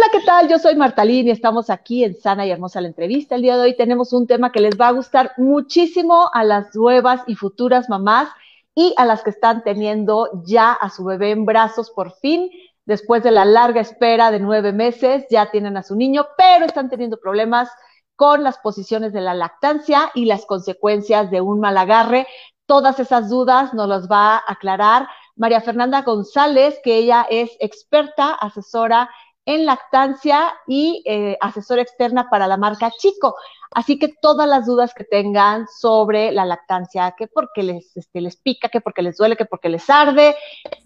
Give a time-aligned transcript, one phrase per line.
[0.00, 0.48] Hola, ¿qué tal?
[0.48, 3.34] Yo soy Martalín y estamos aquí en Sana y Hermosa la entrevista.
[3.34, 6.74] El día de hoy tenemos un tema que les va a gustar muchísimo a las
[6.74, 8.30] nuevas y futuras mamás
[8.74, 12.50] y a las que están teniendo ya a su bebé en brazos por fin.
[12.86, 16.88] Después de la larga espera de nueve meses, ya tienen a su niño, pero están
[16.88, 17.68] teniendo problemas
[18.16, 22.26] con las posiciones de la lactancia y las consecuencias de un mal agarre.
[22.64, 28.32] Todas esas dudas nos las va a aclarar María Fernanda González, que ella es experta,
[28.32, 29.10] asesora
[29.46, 33.36] en lactancia y eh, asesora externa para la marca Chico.
[33.72, 38.36] Así que todas las dudas que tengan sobre la lactancia, que porque les, este, les
[38.36, 40.34] pica, que porque les duele, que porque les arde,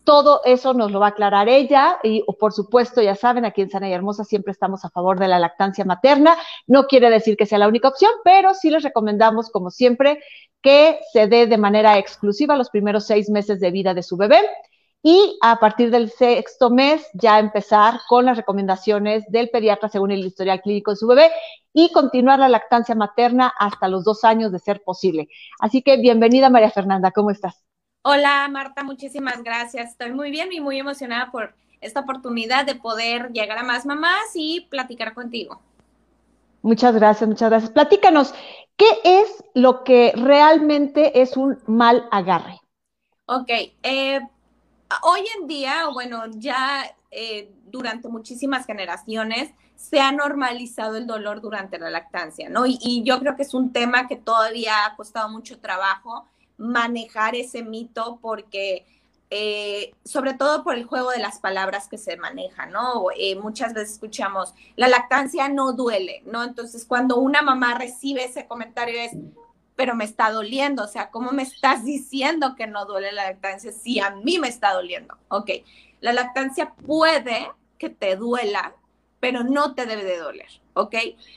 [0.05, 1.99] todo eso nos lo va a aclarar ella.
[2.03, 5.29] Y por supuesto, ya saben, aquí en Sana y Hermosa siempre estamos a favor de
[5.29, 6.37] la lactancia materna.
[6.67, 10.23] No quiere decir que sea la única opción, pero sí les recomendamos, como siempre,
[10.61, 14.41] que se dé de manera exclusiva los primeros seis meses de vida de su bebé
[15.07, 20.25] y a partir del sexto mes ya empezar con las recomendaciones del pediatra según el
[20.25, 21.31] historial clínico de su bebé
[21.75, 25.29] y continuar la lactancia materna hasta los dos años de ser posible.
[25.61, 27.63] Así que bienvenida María Fernanda, ¿cómo estás?
[28.01, 29.91] Hola Marta, muchísimas gracias.
[29.91, 34.31] Estoy muy bien y muy emocionada por esta oportunidad de poder llegar a más mamás
[34.35, 35.61] y platicar contigo.
[36.63, 37.71] Muchas gracias, muchas gracias.
[37.73, 38.35] Platícanos,
[38.79, 42.59] ¿qué es lo que realmente es un mal agarre?
[43.27, 43.51] Ok,
[43.83, 44.21] eh,
[45.03, 51.79] hoy en día, bueno, ya eh, durante muchísimas generaciones se ha normalizado el dolor durante
[51.79, 52.65] la lactancia, ¿no?
[52.67, 56.27] Y, yo creo que es un tema que todavía ha costado mucho trabajo
[56.59, 58.87] manejar ese mito porque...
[59.37, 63.07] Eh, sobre todo por el juego de las palabras que se manejan, ¿no?
[63.19, 66.45] Eh, muchas veces escuchamos, la lactancia no duele, ¿no?
[66.45, 69.13] Entonces, cuando una mamá recibe ese comentario es,
[69.77, 70.85] pero me está doliendo.
[70.85, 74.49] O sea, ¿cómo me estás diciendo que no duele la lactancia si a mí me
[74.49, 75.17] está doliendo?
[75.29, 75.51] Ok,
[76.01, 78.75] la lactancia puede que te duela,
[79.21, 80.95] pero no te debe de doler, ¿ok?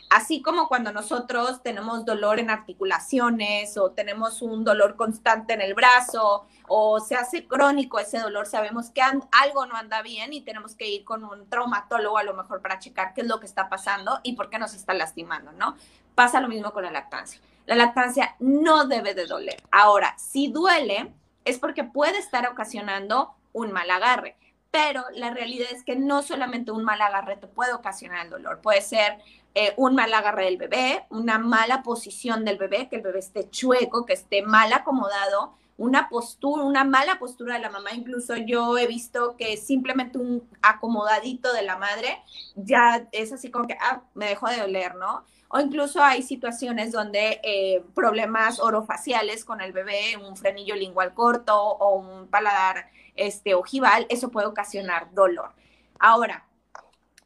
[0.10, 5.74] Así como cuando nosotros tenemos dolor en articulaciones o tenemos un dolor constante en el
[5.74, 10.76] brazo o se hace crónico ese dolor, sabemos que algo no anda bien y tenemos
[10.76, 13.70] que ir con un traumatólogo a lo mejor para checar qué es lo que está
[13.70, 15.78] pasando y por qué nos está lastimando, ¿no?
[16.14, 17.40] Pasa lo mismo con la lactancia.
[17.68, 19.62] La lactancia no debe de doler.
[19.72, 21.12] Ahora, si duele,
[21.46, 24.36] es porque puede estar ocasionando un mal agarre.
[24.72, 28.62] Pero la realidad es que no solamente un mal agarre te puede ocasionar el dolor,
[28.62, 29.18] puede ser
[29.54, 33.50] eh, un mal agarre del bebé, una mala posición del bebé, que el bebé esté
[33.50, 37.92] chueco, que esté mal acomodado, una postura, una mala postura de la mamá.
[37.94, 42.22] Incluso yo he visto que simplemente un acomodadito de la madre
[42.56, 45.26] ya es así como que, ah, me dejó de doler, ¿no?
[45.50, 51.56] O incluso hay situaciones donde eh, problemas orofaciales con el bebé, un frenillo lingual corto
[51.58, 55.52] o un paladar este, ojival, eso puede ocasionar dolor.
[56.00, 56.46] Ahora,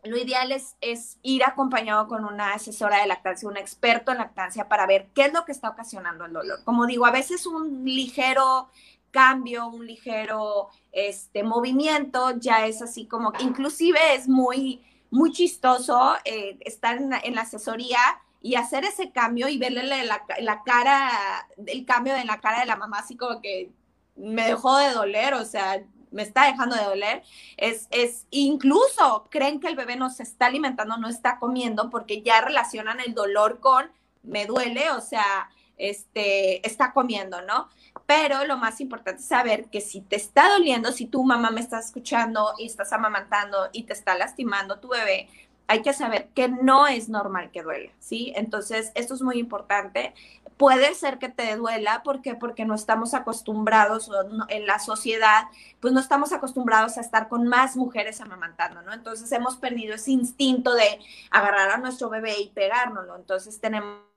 [0.03, 4.67] lo ideal es, es, ir acompañado con una asesora de lactancia, un experto en lactancia
[4.67, 6.63] para ver qué es lo que está ocasionando el dolor.
[6.63, 8.69] Como digo, a veces un ligero
[9.11, 16.57] cambio, un ligero este, movimiento ya es así como, inclusive es muy muy chistoso eh,
[16.61, 17.99] estar en, la asesoría
[18.41, 22.65] y hacer ese cambio y verle la, la, cara, el cambio en la cara de
[22.65, 23.69] la mamá, así como que
[24.15, 27.23] me dejó de doler, o sea, me está dejando de doler,
[27.57, 32.21] es, es incluso creen que el bebé no se está alimentando, no está comiendo, porque
[32.21, 33.91] ya relacionan el dolor con
[34.23, 37.67] me duele, o sea, este, está comiendo, ¿no?
[38.13, 41.61] Pero lo más importante es saber que si te está doliendo, si tu mamá me
[41.61, 45.29] está escuchando y estás amamantando y te está lastimando tu bebé,
[45.67, 48.33] hay que saber que no es normal que duele, ¿sí?
[48.35, 50.13] Entonces, esto es muy importante.
[50.57, 52.35] Puede ser que te duela, ¿por qué?
[52.35, 54.11] Porque no estamos acostumbrados
[54.49, 55.45] en la sociedad,
[55.79, 58.91] pues no estamos acostumbrados a estar con más mujeres amamantando, ¿no?
[58.91, 60.99] Entonces hemos perdido ese instinto de
[61.29, 63.15] agarrar a nuestro bebé y pegárnoslo.
[63.15, 64.10] Entonces tenemos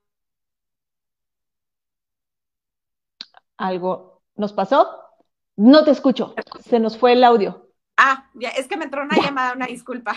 [3.57, 4.89] algo nos pasó.
[5.57, 7.71] No te escucho, se nos fue el audio.
[7.97, 10.15] Ah, ya, es que me entró una llamada, una disculpa.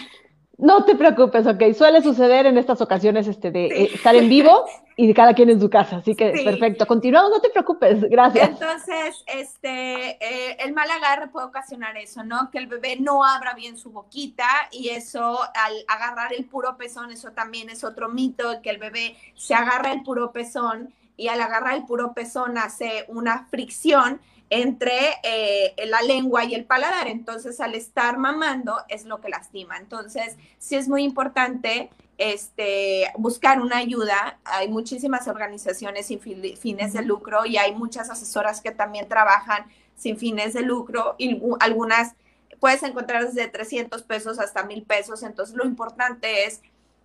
[0.57, 1.61] No te preocupes, ok.
[1.75, 5.51] Suele suceder en estas ocasiones este, de eh, estar en vivo y de cada quien
[5.51, 6.87] en su casa, así que perfecto.
[6.87, 8.49] Continuamos, no te preocupes, gracias.
[8.49, 12.49] Entonces, este, eh, el mal agarre puede ocasionar eso, ¿no?
[12.49, 17.11] Que el bebé no abra bien su boquita y eso, al agarrar el puro pezón,
[17.11, 21.41] eso también es otro mito, que el bebé se agarra el puro pezón y al
[21.41, 27.07] agarrar el puro pezón hace una fricción entre eh, la lengua y el paladar.
[27.07, 29.77] Entonces, al estar mamando es lo que lastima.
[29.77, 34.39] Entonces, sí es muy importante este, buscar una ayuda.
[34.45, 39.65] Hay muchísimas organizaciones sin fines de lucro y hay muchas asesoras que también trabajan
[39.97, 42.13] sin fines de lucro y algunas
[42.59, 45.23] puedes encontrar desde 300 pesos hasta 1000 pesos.
[45.23, 46.61] Entonces, lo importante es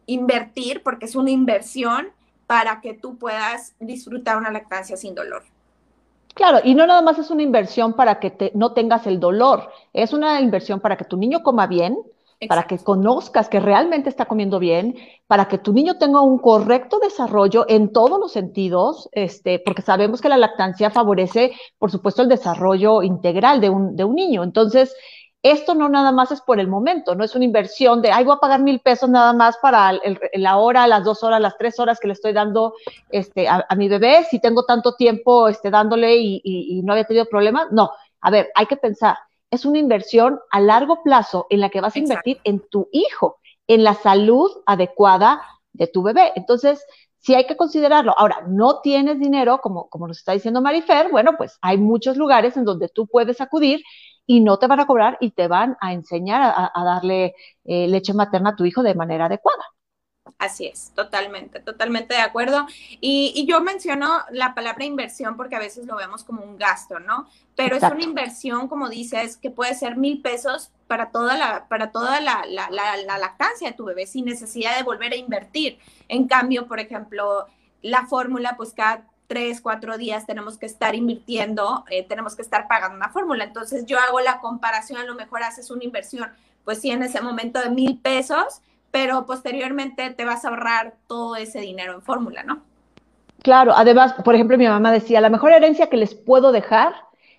[0.06, 2.08] invertir porque es una inversión
[2.52, 5.42] para que tú puedas disfrutar una lactancia sin dolor.
[6.34, 9.70] Claro, y no nada más es una inversión para que te, no tengas el dolor,
[9.94, 11.96] es una inversión para que tu niño coma bien,
[12.46, 16.98] para que conozcas que realmente está comiendo bien, para que tu niño tenga un correcto
[16.98, 22.28] desarrollo en todos los sentidos, este, porque sabemos que la lactancia favorece, por supuesto, el
[22.28, 24.44] desarrollo integral de un, de un niño.
[24.44, 24.94] Entonces,
[25.42, 28.34] esto no nada más es por el momento, no es una inversión de, ay, voy
[28.34, 29.92] a pagar mil pesos nada más para
[30.34, 32.74] la hora, las dos horas, las tres horas que le estoy dando
[33.10, 37.72] este, a, mi bebé, si tengo tanto tiempo este, dándole y, no había tenido problemas.
[37.72, 37.90] No,
[38.20, 39.16] a ver, hay que pensar,
[39.50, 43.38] es una inversión a largo plazo en la que vas a invertir en tu hijo,
[43.66, 45.42] en la salud adecuada
[45.72, 46.32] de tu bebé.
[46.36, 46.84] Entonces,
[47.18, 48.14] sí hay que considerarlo.
[48.16, 52.56] Ahora, no tienes dinero, como, como nos está diciendo Marifer, bueno, pues hay muchos lugares
[52.56, 53.82] en donde tú puedes acudir
[54.26, 57.34] y no te van a cobrar y te van a enseñar a, darle
[57.64, 59.64] eh, leche materna a tu hijo de manera adecuada.
[60.38, 62.66] Así es, totalmente, totalmente de acuerdo.
[63.00, 67.28] Y, yo menciono la palabra inversión porque a veces lo vemos como un gasto, ¿no?
[67.56, 71.90] Pero es una inversión, como dices, que puede ser mil pesos para toda la, para
[71.90, 75.78] toda la, la, lactancia de tu bebé sin necesidad de volver a invertir.
[76.08, 77.46] En cambio, por ejemplo,
[77.80, 82.68] la fórmula, pues cada tres, cuatro días tenemos que estar invirtiendo, eh, tenemos que estar
[82.68, 83.44] pagando una fórmula.
[83.44, 86.28] Entonces yo hago la comparación, a lo mejor haces una inversión,
[86.64, 91.36] pues sí, en ese momento de mil pesos, pero posteriormente te vas a ahorrar todo
[91.36, 92.60] ese dinero en fórmula, ¿no?
[93.42, 96.92] Claro, además, por ejemplo, mi mamá decía, la mejor herencia que les puedo dejar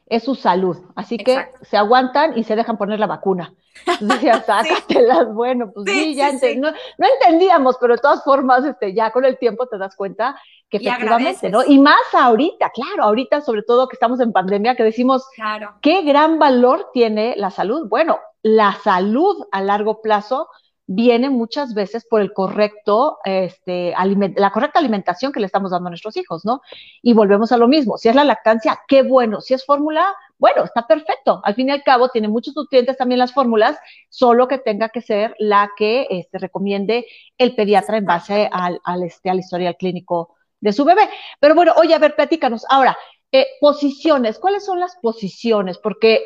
[0.07, 0.77] es su salud.
[0.95, 3.53] Así que se aguantan y se dejan poner la vacuna.
[3.99, 9.11] Decía, sácatelas, bueno, pues sí, ya no, no, entendíamos, pero de todas formas, este, ya
[9.11, 10.35] con el tiempo te das cuenta
[10.79, 11.63] que efectivamente, ¿no?
[11.63, 15.75] Y más ahorita, claro, ahorita sobre todo que estamos en pandemia, que decimos, claro.
[15.81, 17.87] ¿qué gran valor tiene la salud?
[17.87, 20.47] Bueno, la salud a largo plazo
[20.85, 23.93] viene muchas veces por el correcto, este,
[24.35, 26.61] la correcta alimentación que le estamos dando a nuestros hijos, ¿no?
[27.01, 30.63] Y volvemos a lo mismo, si es la lactancia, qué bueno, si es fórmula, bueno,
[30.63, 31.39] está perfecto.
[31.43, 33.77] Al fin y al cabo, tiene muchos nutrientes también las fórmulas,
[34.09, 37.05] solo que tenga que ser la que este, recomiende
[37.37, 41.09] el pediatra en base al, al, este, al historial clínico de su bebé.
[41.39, 42.65] Pero bueno, oye, a ver, platícanos.
[42.69, 42.97] Ahora,
[43.31, 45.77] eh, posiciones, ¿cuáles son las posiciones?
[45.77, 46.23] Porque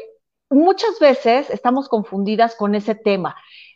[0.50, 3.36] muchas veces estamos confundidas con ese tema.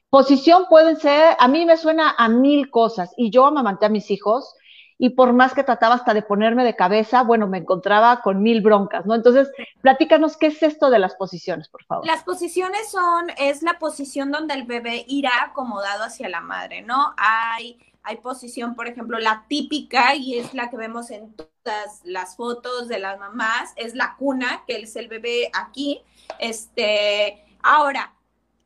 [0.09, 4.11] Posición pueden ser, a mí me suena a mil cosas y yo amamanté a mis
[4.11, 4.53] hijos
[4.99, 8.61] y por más que trataba hasta de ponerme de cabeza, bueno, me encontraba con mil
[8.61, 9.15] broncas, ¿no?
[9.15, 9.49] Entonces,
[9.81, 12.05] platícanos qué es esto de las posiciones, por favor.
[12.05, 17.15] Las posiciones son, es la posición donde el bebé irá acomodado hacia la madre, ¿no?
[17.17, 22.35] Hay hay posición, por ejemplo, la típica y es la que vemos en todas las
[22.35, 26.01] fotos de las mamás, es la cuna, que es el bebé aquí.
[26.39, 28.13] Este, ahora,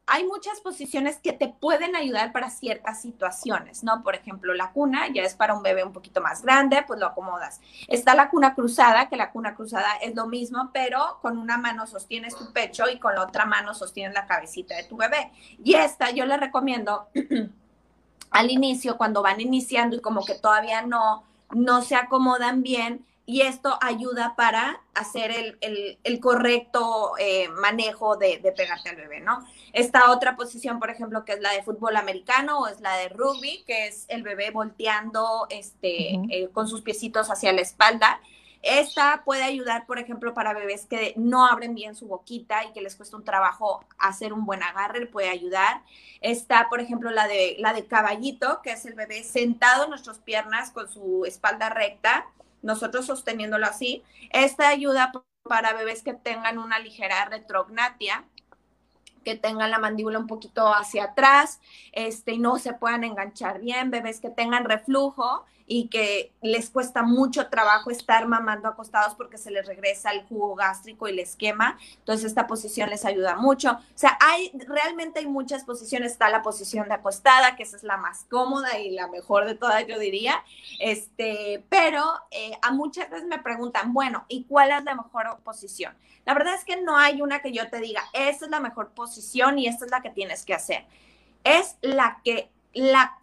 [0.07, 4.03] hay muchas posiciones que te pueden ayudar para ciertas situaciones, ¿no?
[4.03, 7.07] Por ejemplo, la cuna ya es para un bebé un poquito más grande, pues lo
[7.07, 7.59] acomodas.
[7.87, 11.87] Está la cuna cruzada, que la cuna cruzada es lo mismo, pero con una mano
[11.87, 15.31] sostienes tu pecho y con la otra mano sostienes la cabecita de tu bebé.
[15.63, 17.07] Y esta yo le recomiendo
[18.35, 23.41] al inicio, cuando van iniciando y como que todavía no, no se acomodan bien, y
[23.41, 29.39] esto ayuda para hacer el, correcto eh, manejo de, pegarte al bebé, ¿no?
[29.73, 33.09] Esta otra posición, por ejemplo, que es la de fútbol americano o es la de
[33.09, 38.19] rugby, que es el bebé volteando este, eh, con sus piecitos hacia la espalda.
[38.65, 42.81] Esta puede ayudar, por ejemplo, para bebés que no abren bien su boquita y que
[42.81, 45.83] les cuesta un trabajo hacer un buen agarre, puede ayudar.
[46.19, 50.17] Está, por ejemplo, la de, la de caballito, que es el bebé sentado en nuestras
[50.17, 52.25] piernas con su espalda recta,
[52.63, 54.01] nosotros sosteniéndolo así.
[54.31, 55.11] Esta ayuda
[55.43, 58.25] para bebés que tengan una ligera retrognatia,
[59.23, 63.91] que tengan la mandíbula un poquito hacia atrás, este, y no se puedan enganchar bien,
[63.91, 69.49] bebés que tengan reflujo y que les cuesta mucho trabajo estar mamando acostados porque se
[69.49, 71.77] les regresa el jugo gástrico y les quema.
[71.97, 73.71] Entonces esta posición les ayuda mucho.
[73.71, 76.11] O sea, hay realmente hay muchas posiciones.
[76.11, 79.55] Está la posición de acostada, que esa es la más cómoda y la mejor de
[79.55, 80.43] todas, yo diría.
[80.79, 85.95] Este, pero eh, a muchas veces me preguntan, bueno, ¿y cuál es la mejor posición?
[86.25, 88.89] La verdad es que no hay una que yo te diga, esta es la mejor
[88.89, 90.85] posición y esta es la que tienes que hacer.
[91.43, 93.17] Es la que la,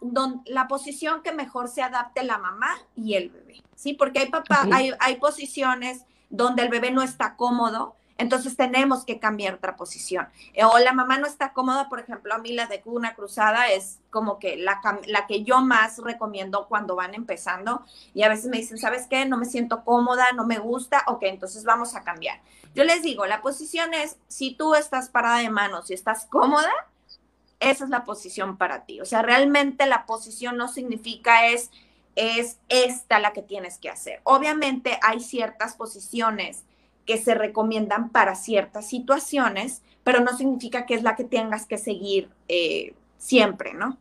[0.45, 3.93] la posición que mejor se adapte la mamá y el bebé, ¿sí?
[3.93, 9.19] Porque hay papá, hay, hay posiciones donde el bebé no está cómodo, entonces tenemos que
[9.19, 10.27] cambiar otra posición.
[10.53, 13.67] Eh, o la mamá no está cómoda, por ejemplo, a mí la de cuna cruzada
[13.67, 17.83] es como que la, la, que yo más recomiendo cuando van empezando
[18.15, 19.25] y a veces me dicen, ¿sabes qué?
[19.25, 22.41] No me siento cómoda, no me gusta, ok, entonces vamos a cambiar.
[22.73, 26.71] Yo les digo, la posición es, si tú estás parada de manos y estás cómoda,
[27.69, 29.01] esa es la posición para ti.
[29.01, 31.71] O sea, realmente la posición no significa es,
[32.15, 34.21] es esta la que tienes que hacer.
[34.23, 36.63] Obviamente hay ciertas posiciones
[37.05, 41.77] que se recomiendan para ciertas situaciones, pero no significa que es la que tengas que
[41.77, 43.97] seguir eh, siempre, ¿no?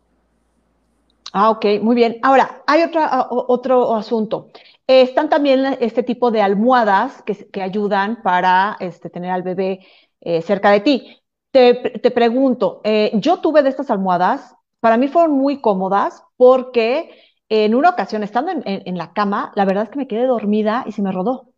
[1.33, 2.19] Ah, ok, muy bien.
[2.23, 4.49] Ahora, hay otra, otro asunto.
[4.87, 9.81] Están también este tipo de almohadas que, ayudan para este, tener al bebé
[10.21, 11.22] eh, cerca de ti.
[11.53, 17.11] Te, pregunto, eh, yo tuve de estas almohadas, para mí fueron muy cómodas porque
[17.51, 20.93] en una ocasión, estando en, la cama, la verdad es que me quedé dormida y
[20.93, 21.51] se me rodó.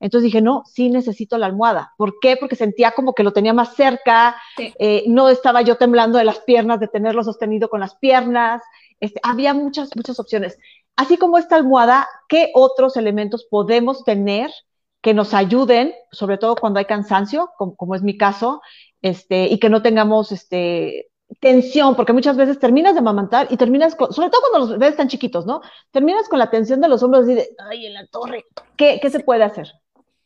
[0.00, 1.94] Entonces dije, no, sí necesito la almohada.
[1.96, 2.36] ¿Por qué?
[2.36, 6.40] Porque sentía como que lo tenía más cerca, eh, no estaba yo temblando de las
[6.40, 8.62] piernas, de tenerlo sostenido con las piernas.
[8.98, 10.58] Este, había muchas, muchas opciones.
[10.96, 14.50] Así como esta almohada, ¿qué otros elementos podemos tener
[15.06, 18.60] que nos ayuden, sobre todo cuando hay cansancio, como, es mi caso,
[19.06, 21.10] este, y que no tengamos este,
[21.40, 24.90] tensión, porque muchas veces terminas de amamantar y terminas con, sobre todo cuando los bebés
[24.90, 25.60] están chiquitos, ¿no?
[25.90, 28.44] Terminas con la tensión de los hombros y de, ay, en la torre,
[28.76, 29.72] ¿qué, qué se puede hacer?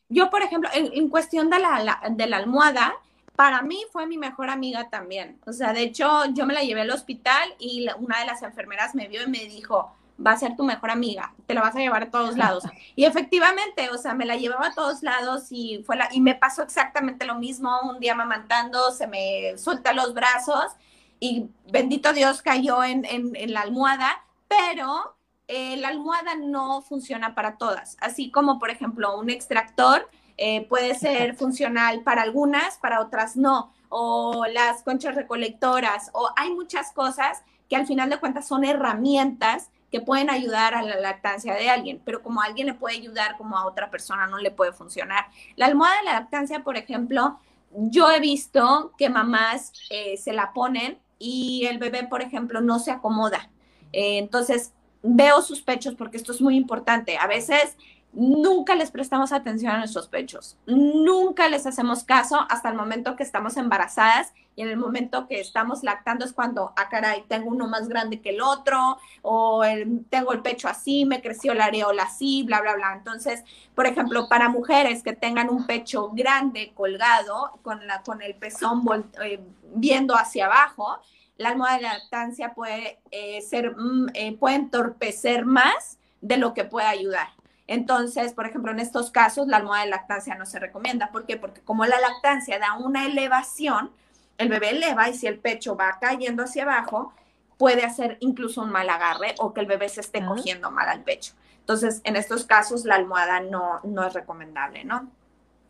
[0.09, 2.95] Yo, por ejemplo, en, cuestión de la, de la almohada,
[3.37, 5.41] para mí fue mi mejor amiga también.
[5.47, 8.95] O sea, de hecho, yo me la llevé al hospital y una de las enfermeras
[8.95, 11.79] me vio y me dijo, va a ser tu mejor amiga, te la vas a
[11.79, 12.65] llevar a todos lados.
[12.97, 16.35] Y efectivamente, o sea, me la llevaba a todos lados y fue la, y me
[16.35, 20.73] pasó exactamente lo mismo, un día mamantando, se me suelta los brazos
[21.19, 23.05] y bendito Dios cayó en,
[23.53, 25.17] la almohada, pero
[25.49, 30.95] eh, la almohada no funciona para todas, así como por ejemplo un extractor eh, puede
[30.95, 37.43] ser funcional para algunas, para otras no, o las conchas recolectoras, o hay muchas cosas
[37.69, 42.01] que al final de cuentas son herramientas que pueden ayudar a la lactancia de alguien,
[42.05, 45.27] pero como alguien le puede ayudar, como a otra persona no le puede funcionar.
[45.57, 47.39] La almohada de la lactancia, por ejemplo,
[47.73, 52.79] yo he visto que mamás eh, se la ponen y el bebé, por ejemplo, no
[52.79, 53.51] se acomoda.
[53.93, 57.17] Eh, entonces, veo sus pechos porque esto es muy importante.
[57.19, 57.77] A veces
[58.13, 63.23] nunca les prestamos atención a nuestros pechos, nunca les hacemos caso hasta el momento que
[63.23, 67.69] estamos embarazadas y en el momento que estamos lactando es cuando, ah, caray, tengo uno
[67.69, 69.63] más grande que el otro, o
[70.11, 72.93] tengo el pecho así, me creció la areola así, bla, bla, bla.
[72.95, 73.43] Entonces,
[73.75, 78.83] por ejemplo, para mujeres que tengan un pecho grande colgado, con, la, con el pezón
[79.23, 79.41] eh,
[79.75, 80.99] viendo hacia abajo,
[81.39, 86.65] la almohada de lactancia puede eh, ser, mm, eh, puede entorpecer más de lo que
[86.65, 87.29] puede ayudar.
[87.71, 91.13] Entonces, por ejemplo, en estos casos, la almohada de lactancia no se recomienda.
[91.13, 91.37] ¿Por qué?
[91.37, 93.93] Porque como la lactancia da una elevación,
[94.39, 97.15] el bebé eleva y si el pecho va cayendo hacia abajo,
[97.59, 101.05] puede hacer incluso un mal agarre o que el bebé se esté cogiendo mal al
[101.05, 101.35] pecho.
[101.61, 105.09] Entonces, en estos casos, la almohada no, no es recomendable, ¿no?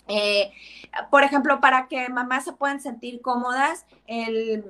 [0.09, 0.51] Eh,
[1.11, 4.65] por ejemplo, para que mamás se puedan sentir cómodas, el,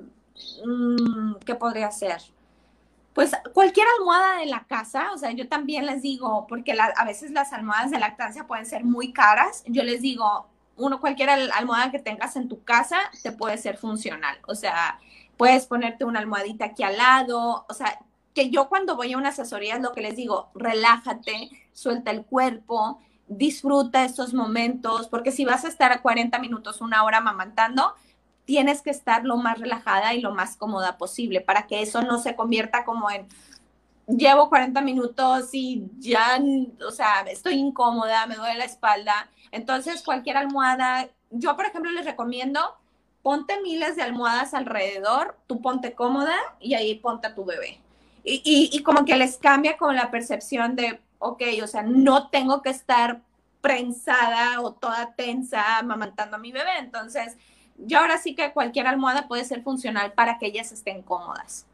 [0.65, 2.21] mm, ¿qué podría ser?
[3.13, 7.31] Pues cualquier almohada de la casa, o sea, yo también les digo, porque a veces
[7.31, 11.99] las almohadas de lactancia pueden ser muy caras, yo les digo, uno, cualquier almohada que
[11.99, 14.99] tengas en tu casa te puede ser funcional, o sea,
[15.35, 17.99] puedes ponerte una almohadita aquí al lado, o sea,
[18.33, 22.23] que yo cuando voy a una asesoría es lo que les digo, relájate, suelta el
[22.23, 27.93] cuerpo, disfruta estos momentos, porque si vas a estar a 40 minutos, una hora mamantando,
[28.45, 32.17] tienes que estar lo más relajada y lo más cómoda posible para que eso no
[32.17, 33.27] se convierta como en
[34.17, 36.39] llevo 40 minutos y ya,
[36.85, 39.29] o sea, estoy incómoda, me duele la espalda.
[39.51, 42.59] Entonces, cualquier almohada, yo por ejemplo les recomiendo,
[43.21, 47.79] ponte miles de almohadas alrededor, tú ponte cómoda y ahí ponte a tu bebé.
[48.23, 52.61] Y, y, como que les cambia con la percepción de, ok, o sea, no tengo
[52.61, 53.21] que estar
[53.61, 56.77] prensada o toda tensa amamantando a mi bebé.
[56.77, 57.35] Entonces,
[57.85, 61.65] yo ahora sí que cualquier almohada puede ser funcional para que ellas estén cómodas.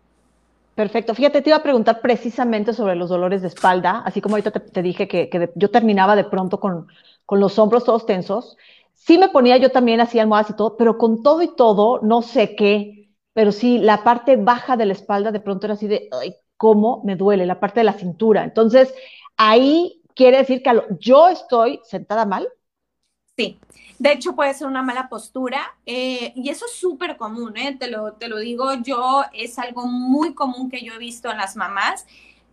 [0.75, 1.15] Perfecto.
[1.15, 4.81] Fíjate, te iba a preguntar precisamente sobre los dolores de espalda, así como ahorita te,
[4.83, 6.87] dije que, yo terminaba de pronto con,
[7.25, 8.57] con los hombros todos tensos.
[8.93, 12.21] Sí me ponía yo también así almohadas y todo, pero con todo y todo, no
[12.21, 16.09] sé qué, pero sí, la parte baja de la espalda de pronto era así de,
[16.11, 18.43] ay, cómo me duele, la parte de la cintura.
[18.43, 18.93] Entonces,
[19.35, 22.47] ahí quiere decir que yo estoy sentada mal.
[23.35, 23.59] Sí,
[23.99, 27.75] de hecho puede ser una mala postura eh, y eso es súper común, ¿eh?
[27.79, 31.37] te, lo, te lo digo yo, es algo muy común que yo he visto en
[31.37, 32.05] las mamás,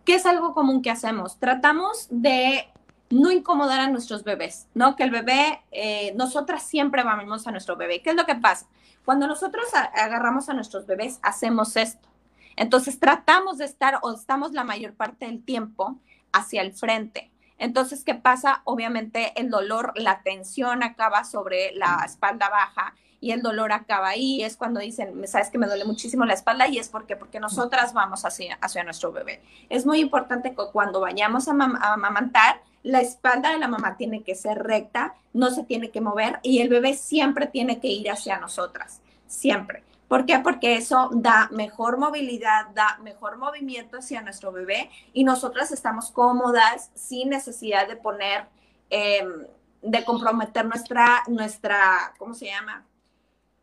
[0.03, 1.39] que es algo común que hacemos.
[1.39, 2.67] Tratamos de
[3.09, 4.95] no incomodar a nuestros bebés, ¿no?
[4.95, 8.01] Que el bebé, eh, nosotras siempre vamos a nuestro bebé.
[8.01, 8.67] ¿Qué es lo que pasa?
[9.03, 12.07] Cuando nosotros agarramos a nuestros bebés, hacemos esto.
[12.55, 15.99] Entonces tratamos de estar o estamos la mayor parte del tiempo
[16.31, 17.31] hacia el frente.
[17.57, 18.61] Entonces, ¿qué pasa?
[18.65, 24.43] Obviamente el dolor, la tensión acaba sobre la espalda baja y el dolor acaba ahí.
[24.43, 27.93] Es cuando dicen, sabes que me duele muchísimo la espalda y es porque, porque nosotras
[27.93, 29.41] vamos hacia, hacia nuestro bebé.
[29.69, 34.21] Es muy importante que cuando vayamos a, a amamantar, la espalda de la mamá tiene
[34.21, 38.11] que ser recta, no se tiene que mover y el bebé siempre tiene que ir
[38.11, 39.83] hacia nosotras, siempre.
[40.07, 40.39] ¿Por qué?
[40.39, 46.91] Porque eso da mejor movilidad, da mejor movimiento hacia nuestro bebé y nosotras estamos cómodas
[46.93, 48.45] sin necesidad de poner,
[48.89, 49.47] em,
[49.81, 52.85] de comprometer nuestra, nuestra, ¿cómo se llama?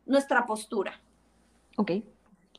[0.07, 1.01] Nuestra postura.
[1.77, 1.93] Ok,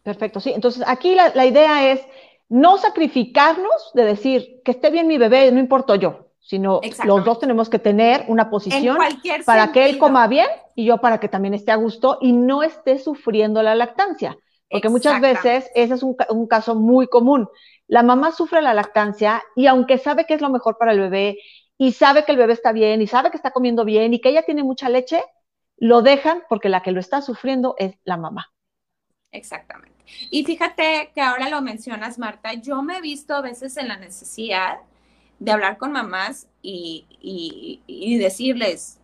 [0.01, 0.39] perfecto.
[0.39, 2.01] Sí, entonces aquí la, la idea es
[2.49, 7.39] no sacrificarnos de decir que esté bien mi bebé, no importa yo sino los dos
[7.39, 8.97] tenemos que tener una posición
[9.45, 12.63] para que él coma bien y yo para que también esté a gusto y no
[12.63, 14.37] esté sufriendo la lactancia.
[14.69, 17.47] Porque muchas veces ese es un, un, caso muy común.
[17.87, 21.37] La mamá sufre la lactancia y aunque sabe que es lo mejor para el bebé
[21.77, 24.29] y sabe que el bebé está bien y sabe que está comiendo bien y que
[24.29, 25.23] ella tiene mucha leche,
[25.77, 28.51] lo dejan porque la que lo está sufriendo es la mamá.
[29.31, 30.03] Exactamente.
[30.29, 33.97] Y fíjate que ahora lo mencionas, Marta, yo me he visto a veces en la
[33.97, 34.79] necesidad
[35.39, 37.05] de hablar con mamás y,
[37.87, 38.99] y, decirles,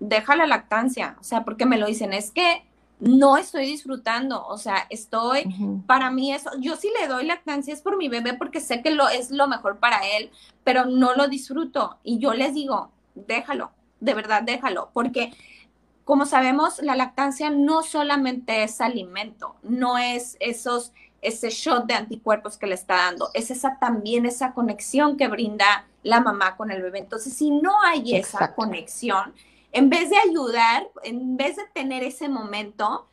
[0.00, 2.64] deja la lactancia, o sea, porque me lo dicen, es que
[3.00, 5.44] no estoy disfrutando, o sea, estoy,
[5.86, 8.90] para mí eso, yo sí le doy lactancia es por mi bebé porque sé que
[8.90, 10.30] lo es lo mejor para él,
[10.64, 11.98] pero no lo disfruto.
[12.02, 13.70] Y yo les digo, déjalo,
[14.00, 15.32] de verdad, déjalo, porque
[16.08, 22.56] como sabemos, la lactancia no solamente es alimento, no es esos ese shot de anticuerpos
[22.56, 26.82] que le está dando, es esa también esa conexión que brinda la mamá con el
[26.82, 27.00] bebé.
[27.00, 29.34] Entonces, si no hay esa conexión,
[29.72, 33.08] en vez de ayudar, en vez de tener ese momento,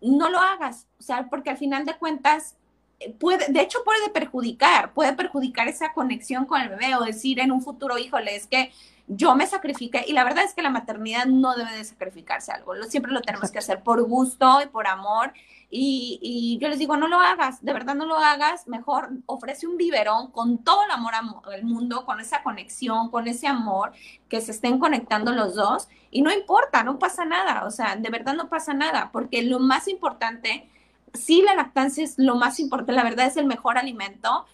[0.00, 2.56] no lo hagas, o sea, porque al final de cuentas
[3.00, 7.40] eh, puede, de hecho puede perjudicar, puede perjudicar esa conexión con el bebé o decir
[7.40, 8.72] en un futuro, híjole, es que
[9.12, 12.74] yo me sacrifiqué y la verdad es que la maternidad no debe de sacrificarse algo,
[12.84, 15.32] siempre lo tenemos que hacer por gusto y por amor
[15.68, 19.76] y, yo les digo, no lo hagas, de verdad no lo hagas, mejor ofrece un
[19.76, 23.92] biberón con todo el amor al mundo, con esa conexión, con ese amor,
[24.28, 28.10] que se estén conectando los dos y no importa, no pasa nada, o sea, de
[28.10, 30.68] verdad no pasa nada, porque lo más importante,
[31.14, 34.46] sí la lactancia es lo más importante, la verdad es el mejor alimento,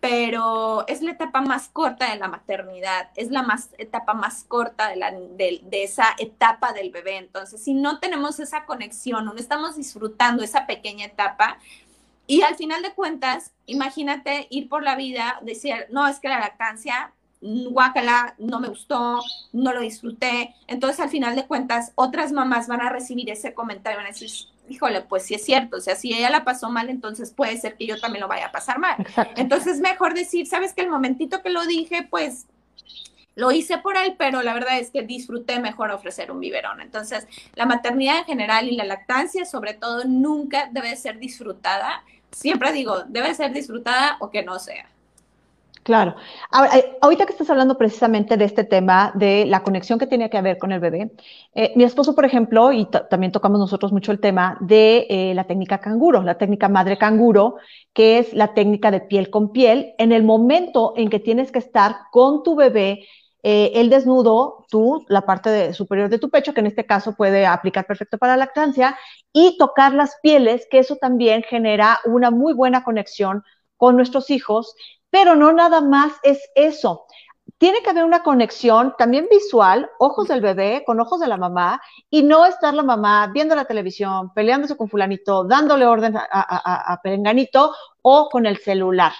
[0.00, 4.88] pero es la etapa más corta de la maternidad, es la más, etapa más corta
[4.88, 7.16] de, la, de, esa etapa del bebé.
[7.16, 11.58] Entonces, si no tenemos esa conexión, no estamos disfrutando esa pequeña etapa,
[12.26, 16.40] y al final de cuentas, imagínate ir por la vida, decir, no, es que la
[16.40, 19.20] lactancia, guácala, no me gustó,
[19.52, 20.54] no lo disfruté.
[20.66, 24.30] Entonces, al final de cuentas, otras mamás van a recibir ese comentario, van a decir,
[24.68, 27.76] híjole, pues sí es cierto, o sea, si ella la pasó mal, entonces puede ser
[27.76, 28.96] que yo también lo vaya a pasar mal.
[29.36, 32.46] Entonces, mejor decir, sabes que el momentito que lo dije, pues
[33.36, 36.80] lo hice por él, pero la verdad es que disfruté mejor ofrecer un biberón.
[36.80, 42.02] Entonces, la maternidad en general y la lactancia, sobre todo, nunca debe ser disfrutada.
[42.32, 44.88] Siempre digo, debe ser disfrutada o que no sea.
[45.86, 46.16] Claro.
[46.74, 50.36] Eh, ahorita que estás hablando precisamente de este tema, de la conexión que tiene que
[50.36, 51.12] haber con el bebé,
[51.54, 55.44] eh, mi esposo, por ejemplo, y también tocamos nosotros mucho el tema de eh, la
[55.44, 57.54] técnica canguro, la técnica madre canguro,
[57.92, 61.60] que es la técnica de piel con piel, en el momento en que tienes que
[61.60, 63.06] estar con tu bebé,
[63.48, 67.86] el desnudo, tú, la parte superior de tu pecho, que en este caso puede aplicar
[67.86, 68.98] perfecto para la lactancia,
[69.32, 73.44] y tocar las pieles, que eso también genera una muy buena conexión
[73.76, 74.74] con nuestros hijos
[75.10, 77.06] pero no nada más es eso.
[77.58, 81.80] Tiene que haber una conexión también visual, ojos del bebé con ojos de la mamá,
[82.10, 87.00] y no estar la mamá viendo la televisión, peleándose con fulanito, dándole orden a, a,
[87.02, 89.12] Perenganito o con el celular.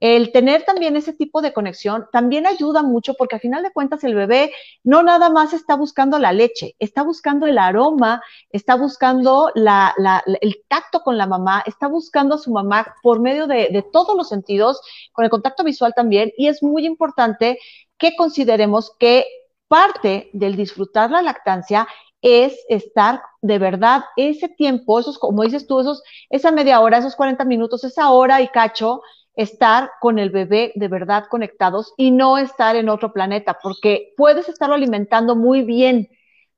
[0.00, 4.04] El tener también ese tipo de conexión también ayuda mucho porque al final de cuentas
[4.04, 4.52] el bebé
[4.84, 11.00] no nada más está buscando la leche, está buscando el aroma, está buscando el tacto
[11.00, 14.80] con la mamá, está buscando a su mamá por medio de, de todos los sentidos,
[15.12, 17.58] con el contacto visual también, y es muy importante
[17.96, 19.24] que consideremos que
[19.68, 21.88] parte del disfrutar la lactancia
[22.22, 27.16] es estar de verdad ese tiempo, esos, como dices tú, esos, esa media hora, esos
[27.16, 29.02] 40 minutos, esa hora y cacho,
[29.36, 34.48] estar con el bebé de verdad conectados y no estar en otro planeta, porque puedes
[34.48, 36.08] estarlo alimentando muy bien,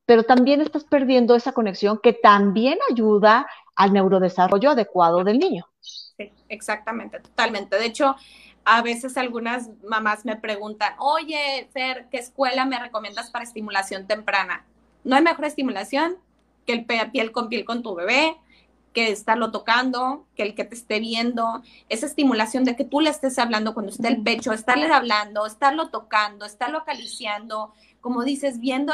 [0.06, 5.66] pero también estás perdiendo esa conexión que también ayuda al neurodesarrollo adecuado del niño.
[5.80, 7.76] Sí, exactamente, totalmente.
[7.76, 8.16] De hecho,
[8.64, 14.64] a veces algunas mamás me preguntan, oye, Fer, ¿qué escuela me recomiendas para estimulación temprana?
[15.04, 16.16] No hay mejor estimulación
[16.66, 18.36] que el piel con piel con tu bebé,
[19.06, 23.38] estarlo tocando, que el que te esté viendo, esa estimulación de que tú le estés
[23.38, 28.92] hablando cuando esté el pecho, estarle hablando, estarlo tocando, estarlo acariciando, como dices, viendo,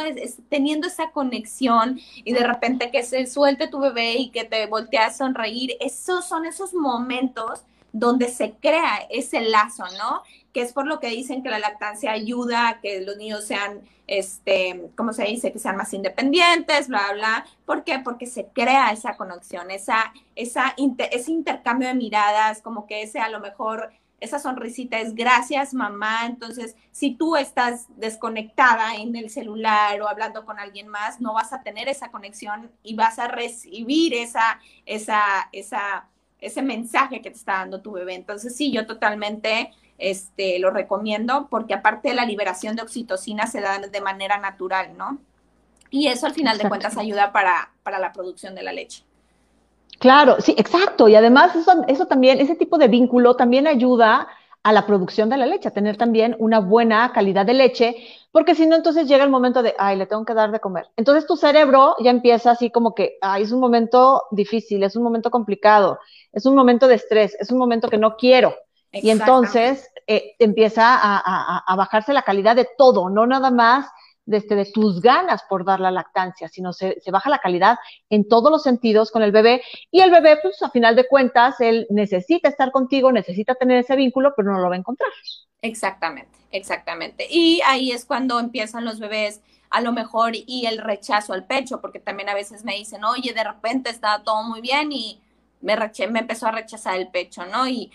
[0.48, 5.00] teniendo esa conexión y de repente que se suelte tu bebé y que te voltee
[5.00, 7.62] a sonreír, esos son esos momentos
[7.92, 10.22] donde se crea ese lazo, ¿no?
[10.54, 13.82] Que es por lo que dicen que la lactancia ayuda a que los niños sean,
[14.06, 15.52] este, ¿cómo se dice?
[15.52, 17.44] Que sean más independientes, bla, bla.
[17.66, 17.98] ¿Por qué?
[17.98, 20.74] Porque se crea esa conexión, esa, esa
[21.10, 26.26] ese intercambio de miradas, como que ese a lo mejor esa sonrisita es gracias mamá.
[26.26, 31.52] Entonces, si tú estás desconectada en el celular o hablando con alguien más, no vas
[31.52, 36.08] a tener esa conexión y vas a recibir esa, esa, esa
[36.40, 38.14] ese mensaje que te está dando tu bebé.
[38.14, 43.60] Entonces, sí, yo totalmente este, lo recomiendo porque aparte de la liberación de oxitocina se
[43.60, 45.18] da de manera natural, ¿no?
[45.90, 49.04] Y eso al final de cuentas ayuda para, para la producción de la leche.
[50.00, 51.08] Claro, sí, exacto.
[51.08, 54.26] Y además eso, eso también, ese tipo de vínculo también ayuda
[54.64, 57.96] a la producción de la leche, a tener también una buena calidad de leche,
[58.32, 60.86] porque si no, entonces llega el momento de, ay, le tengo que dar de comer.
[60.96, 65.02] Entonces tu cerebro ya empieza así como que, ay, es un momento difícil, es un
[65.02, 66.00] momento complicado,
[66.32, 68.54] es un momento de estrés, es un momento que no quiero.
[68.94, 73.86] Y entonces eh, empieza a, a bajarse la calidad de todo, no nada más
[74.26, 77.76] de, este, de tus ganas por dar la lactancia, sino se, se, baja la calidad
[78.10, 79.62] en todos los sentidos con el bebé.
[79.90, 83.96] Y el bebé, pues a final de cuentas, él necesita estar contigo, necesita tener ese
[83.96, 85.10] vínculo, pero no lo va a encontrar.
[85.62, 87.26] Exactamente, exactamente.
[87.30, 91.80] Y ahí es cuando empiezan los bebés a lo mejor y el rechazo al pecho,
[91.80, 95.20] porque también a veces me dicen, oye, de repente está todo muy bien y
[95.64, 97.66] me, empezó a rechazar el pecho, ¿no?
[97.66, 97.90] Y,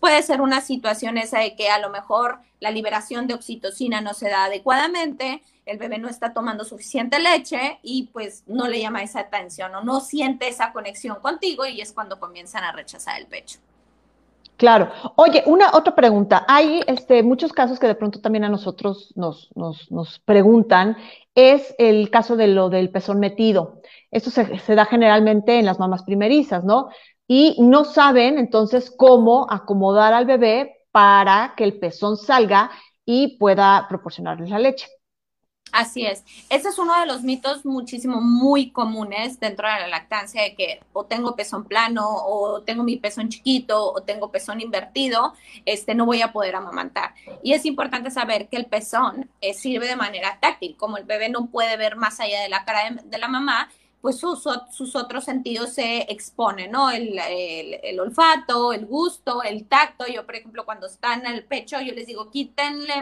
[0.00, 4.14] puede ser una situación esa de que a lo mejor la liberación de oxitocina no
[4.14, 9.02] se da adecuadamente, el bebé no está tomando suficiente leche y pues no le llama
[9.02, 13.26] esa atención o no siente esa conexión contigo y es cuando comienzan a rechazar el
[13.26, 13.58] pecho.
[14.56, 14.90] Claro.
[15.16, 16.44] Oye, una otra pregunta.
[16.46, 20.96] Hay este, muchos casos que de pronto también a nosotros nos, nos, nos preguntan.
[21.34, 23.80] Es el caso de lo del pezón metido.
[24.12, 26.90] Esto se, se, da generalmente en las mamás primerizas, ¿no?
[27.26, 32.70] Y no saben entonces cómo acomodar al bebé para que el pezón salga
[33.04, 34.86] y pueda proporcionarles la leche.
[35.72, 36.22] Así es.
[36.50, 40.80] Ese es uno de los mitos muchísimo muy comunes dentro de la lactancia de que
[40.92, 45.32] o tengo pezón plano o tengo mi pezón chiquito o tengo pezón invertido,
[45.64, 47.14] este no voy a poder amamantar.
[47.42, 51.30] Y es importante saber que el pezón eh, sirve de manera táctil, como el bebé
[51.30, 53.70] no puede ver más allá de la cara de la mamá,
[54.02, 54.46] pues sus,
[54.96, 56.90] otros sentidos se exponen, ¿no?
[56.90, 60.06] El, el, olfato, el gusto, el tacto.
[60.08, 62.94] Yo, por ejemplo, cuando están el pecho, yo les digo, quítenle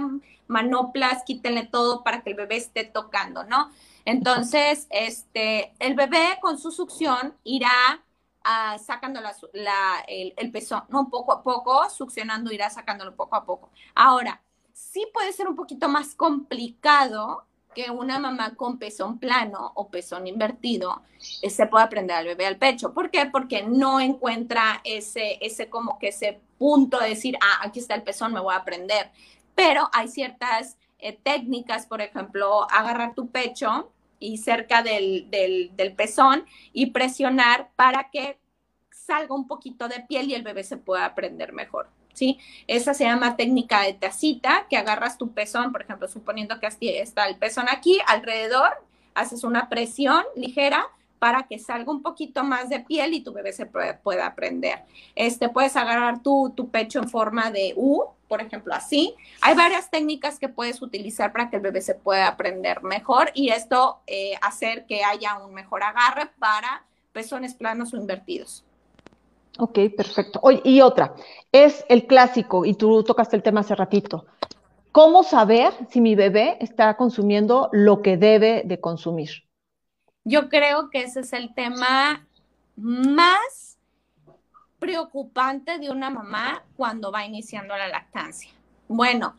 [0.47, 3.71] manoplas, quítenle todo para que el bebé esté tocando, ¿no?
[4.05, 8.05] Entonces, este, el bebé con su succión irá
[8.45, 11.09] uh, sacando la, el, el pezón, ¿no?
[11.09, 13.71] Poco a poco, succionando, irá sacándolo poco a poco.
[13.95, 14.43] Ahora,
[14.75, 20.27] sí puede ser un poquito más complicado que una mamá con pezón plano o pezón
[20.27, 22.93] invertido se pueda prender al bebé al pecho.
[22.93, 23.27] ¿Por qué?
[23.27, 28.03] Porque no encuentra ese, ese como que ese punto de decir, ah, aquí está el
[28.03, 29.11] pezón, me voy a prender.
[29.55, 35.95] Pero hay ciertas eh, técnicas, por ejemplo, agarrar tu pecho y cerca del, del, del
[35.95, 38.39] pezón y presionar para que
[38.91, 41.89] salga un poquito de piel y el bebé se pueda prender mejor.
[42.13, 42.39] ¿Sí?
[42.67, 46.69] Esa se llama técnica de tacita, que agarras tu pezón, por ejemplo, suponiendo que
[47.01, 48.71] está el pezón aquí, alrededor,
[49.15, 50.87] haces una presión ligera
[51.21, 54.81] para que salga un poquito más de piel y tu bebé se pueda prender.
[55.15, 59.15] Este, puedes agarrar tu, pecho en forma de U, por ejemplo, así.
[59.43, 63.51] Hay varias técnicas que puedes utilizar para que el bebé se pueda prender mejor y
[63.51, 68.65] esto eh, hacer que haya un mejor agarre para pezones planos o invertidos.
[69.61, 70.41] Ok, perfecto.
[70.43, 71.15] Oye, y otra,
[71.53, 74.25] es el clásico, y tú tocaste el tema hace ratito.
[74.91, 79.45] ¿Cómo saber si mi bebé está consumiendo lo que debe de consumir?
[80.25, 82.27] Yo creo que ese es el tema
[82.77, 83.79] más
[84.79, 88.51] preocupante de una mamá cuando va iniciando la lactancia.
[88.89, 89.37] Bueno,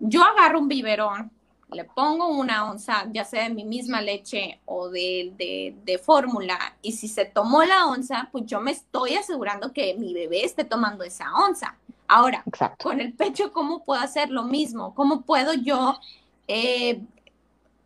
[0.00, 1.32] yo agarro un biberón,
[1.70, 6.92] le pongo una onza, ya sea de mi misma leche o de, de, fórmula, y
[6.92, 11.04] si se tomó la onza, pues yo me estoy asegurando que mi bebé esté tomando
[11.04, 11.76] esa onza.
[12.06, 12.42] Ahora,
[12.82, 14.94] con el pecho, ¿cómo puedo hacer lo mismo?
[14.94, 16.00] ¿Cómo puedo yo
[16.46, 17.02] eh,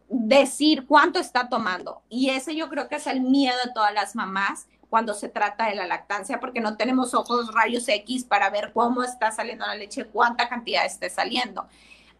[0.08, 2.02] decir cuánto está tomando?
[2.08, 5.66] Y ese yo creo que es el miedo de todas las mamás cuando se trata
[5.66, 9.74] de la lactancia, porque no tenemos ojos rayos X para ver cómo está saliendo la
[9.74, 11.66] leche, cuánta cantidad esté saliendo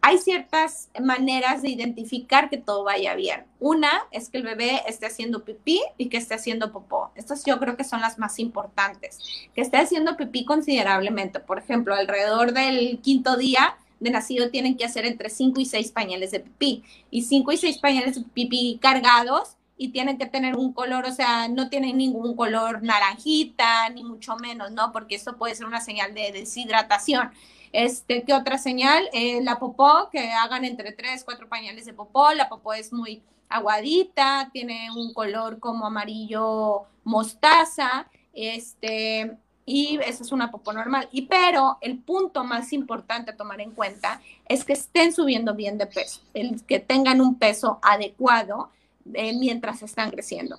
[0.04, 3.44] hay ciertas maneras de identificar que todo vaya bien.
[3.60, 7.12] Una es que el bebé esté haciendo pipí y que esté haciendo popó.
[7.14, 9.20] Estas yo creo que son las más importantes.
[9.54, 11.38] Que esté haciendo pipí considerablemente.
[11.38, 15.92] Por ejemplo, alrededor del quinto día de nacido tienen que hacer entre 5 y 6
[15.92, 16.82] pañales de pipí.
[17.12, 21.12] Y 5 y 6 pañales de pipí cargados y tienen que tener un color, o
[21.12, 24.92] sea, no tienen ningún color naranjita, ni mucho menos, ¿no?
[24.92, 27.30] Porque esto puede ser una señal de deshidratación.
[27.72, 29.08] Este, ¿Qué otra señal?
[29.12, 32.32] Eh, la popó, que hagan entre 3, 4 pañales de popó.
[32.32, 40.32] La popó es muy aguadita, tiene un color como amarillo mostaza, este, y esa es
[40.32, 41.08] una popó normal.
[41.12, 45.78] Y pero el punto más importante a tomar en cuenta es que estén subiendo bien
[45.78, 48.70] de peso, el, que tengan un peso adecuado
[49.14, 50.58] eh, mientras están creciendo.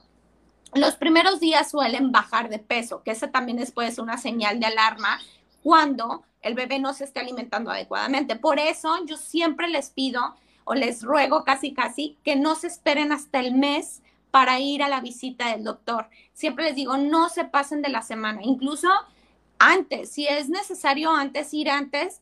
[0.73, 4.65] Los primeros días suelen bajar de peso, que esa también es pues, una señal de
[4.65, 5.19] alarma
[5.61, 8.35] cuando el bebé no se esté alimentando adecuadamente.
[8.35, 13.11] Por eso yo siempre les pido o les ruego casi casi que no se esperen
[13.11, 14.01] hasta el mes
[14.31, 16.09] para ir a la visita del doctor.
[16.33, 18.89] Siempre les digo, no se pasen de la semana, incluso
[19.59, 22.21] antes, si es necesario antes ir antes,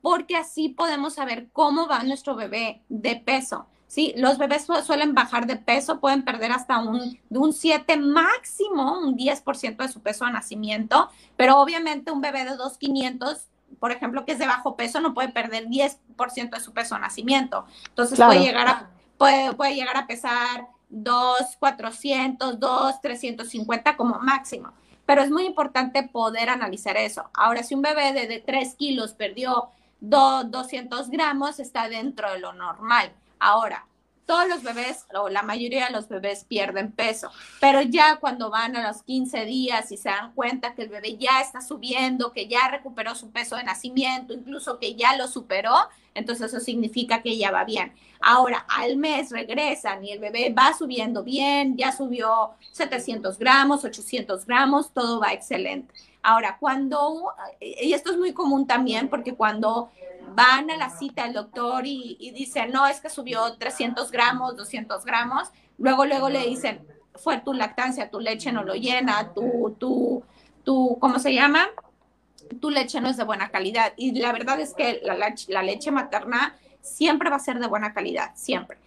[0.00, 3.66] porque así podemos saber cómo va nuestro bebé de peso.
[3.92, 8.98] Sí, los bebés suelen bajar de peso, pueden perder hasta un, de un 7 máximo,
[8.98, 14.24] un 10% de su peso de nacimiento, pero obviamente un bebé de 2,500 por ejemplo,
[14.24, 17.66] que es de bajo peso, no puede perder 10% de su peso de nacimiento.
[17.88, 24.72] Entonces puede, llegar a, puede, puede llegar a pesar 2, 400, 2, 350 como máximo.
[25.04, 27.28] Pero es muy importante poder analizar eso.
[27.34, 29.68] Ahora, si un bebé de, de 3 kilos perdió
[30.00, 33.12] 2, 200 gramos, está dentro de lo normal.
[33.44, 33.88] Ahora,
[34.24, 37.28] todos los bebés o la mayoría de los bebés pierden peso,
[37.58, 41.16] pero ya cuando van a los 15 días y se dan cuenta que el bebé
[41.16, 45.74] ya está subiendo, que ya recuperó su peso de nacimiento, incluso que ya lo superó,
[46.14, 47.92] entonces eso significa que ya va bien.
[48.20, 54.46] Ahora, al mes regresan y el bebé va subiendo bien, ya subió 700 gramos, 800
[54.46, 55.92] gramos, todo va excelente.
[56.22, 59.90] Ahora, cuando, y esto es muy común también porque cuando
[60.34, 65.04] van a la cita al doctor y, dicen, no, es que subió 300 gramos, 200
[65.04, 70.22] gramos, luego, luego le dicen, fue tu lactancia, tu leche no lo llena, tu, tu,
[70.64, 71.68] tu, ¿cómo se llama?
[72.60, 73.92] Tu leche no es de buena calidad.
[73.96, 78.32] Y la verdad es que la, leche materna siempre va a ser de buena calidad,
[78.34, 78.78] siempre.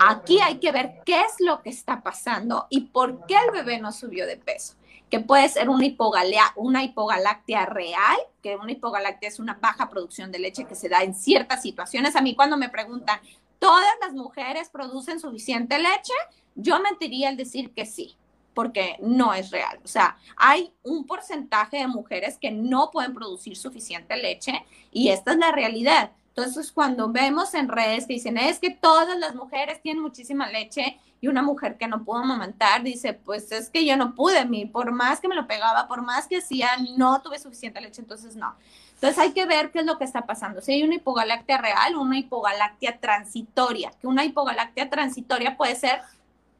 [0.00, 3.78] Aquí hay que ver qué es lo que está pasando y por qué el bebé
[3.78, 4.74] no subió de peso
[5.12, 10.32] que puede ser una, hipogalea, una hipogalactia real, que una hipogalactia es una baja producción
[10.32, 12.16] de leche que se da en ciertas situaciones.
[12.16, 13.20] A mí cuando me preguntan,
[13.58, 16.14] ¿todas las mujeres producen suficiente leche?
[16.54, 18.16] Yo mentiría al decir que sí,
[18.54, 19.78] porque no es real.
[19.84, 25.32] O sea, hay un porcentaje de mujeres que no pueden producir suficiente leche y esta
[25.32, 26.12] es la realidad.
[26.34, 30.98] Entonces, cuando vemos en redes que dicen, es que todas las mujeres tienen muchísima leche
[31.20, 34.64] y una mujer que no pudo amamantar dice, pues es que yo no pude, mi,
[34.64, 38.34] por más que me lo pegaba, por más que hacía, no tuve suficiente leche, entonces
[38.34, 38.54] no.
[38.94, 40.60] Entonces hay que ver qué es lo que está pasando.
[40.60, 46.00] Si hay una hipogalactia real una hipogalactia transitoria, que una hipogalactia transitoria puede ser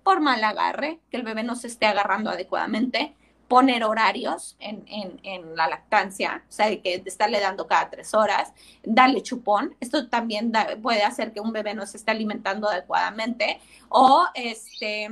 [0.03, 3.15] por mal agarre, que el bebé no se esté agarrando adecuadamente,
[3.53, 8.51] poner horarios en, la lactancia, o sea, que estarle dando cada tres horas,
[8.83, 13.61] darle chupón, esto también puede hacer que un bebé no se esté alimentando adecuadamente,
[13.91, 15.11] o este,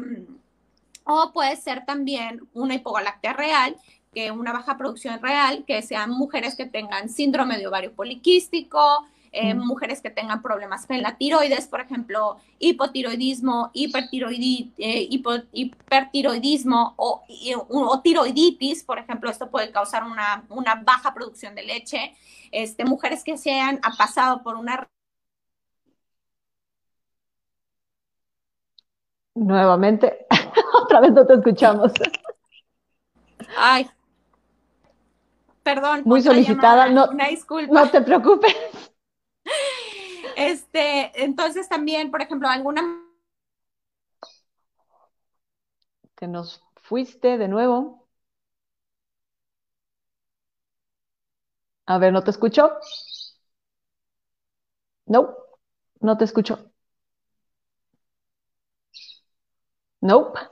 [1.05, 3.76] o puede ser también una hipogalactia real,
[4.14, 9.55] que una baja producción real, que sean mujeres que tengan síndrome de ovario poliquístico, eh,
[9.55, 15.09] mujeres que tengan problemas con la tiroides, por ejemplo, hipotiroidismo, eh,
[15.53, 17.23] hipertiroidismo o,
[18.03, 20.45] tiroiditis, por ejemplo, esto puede causar una,
[20.85, 22.16] baja producción de leche.
[22.51, 24.88] Este, mujeres que se han pasado por una
[29.33, 30.27] Nuevamente,
[30.83, 31.93] otra vez no te escuchamos.
[33.57, 33.88] Ay,
[35.62, 36.03] perdón.
[36.05, 37.73] Muy solicitada, no, una disculpa.
[37.73, 38.89] No te preocupes.
[40.40, 42.81] Este, entonces también, por ejemplo, alguna
[46.16, 48.07] que nos fuiste de nuevo.
[51.87, 52.70] A ver, ¿no te escucho?
[55.07, 55.37] No,
[56.00, 56.72] no te escucho.
[60.03, 60.50] Nope.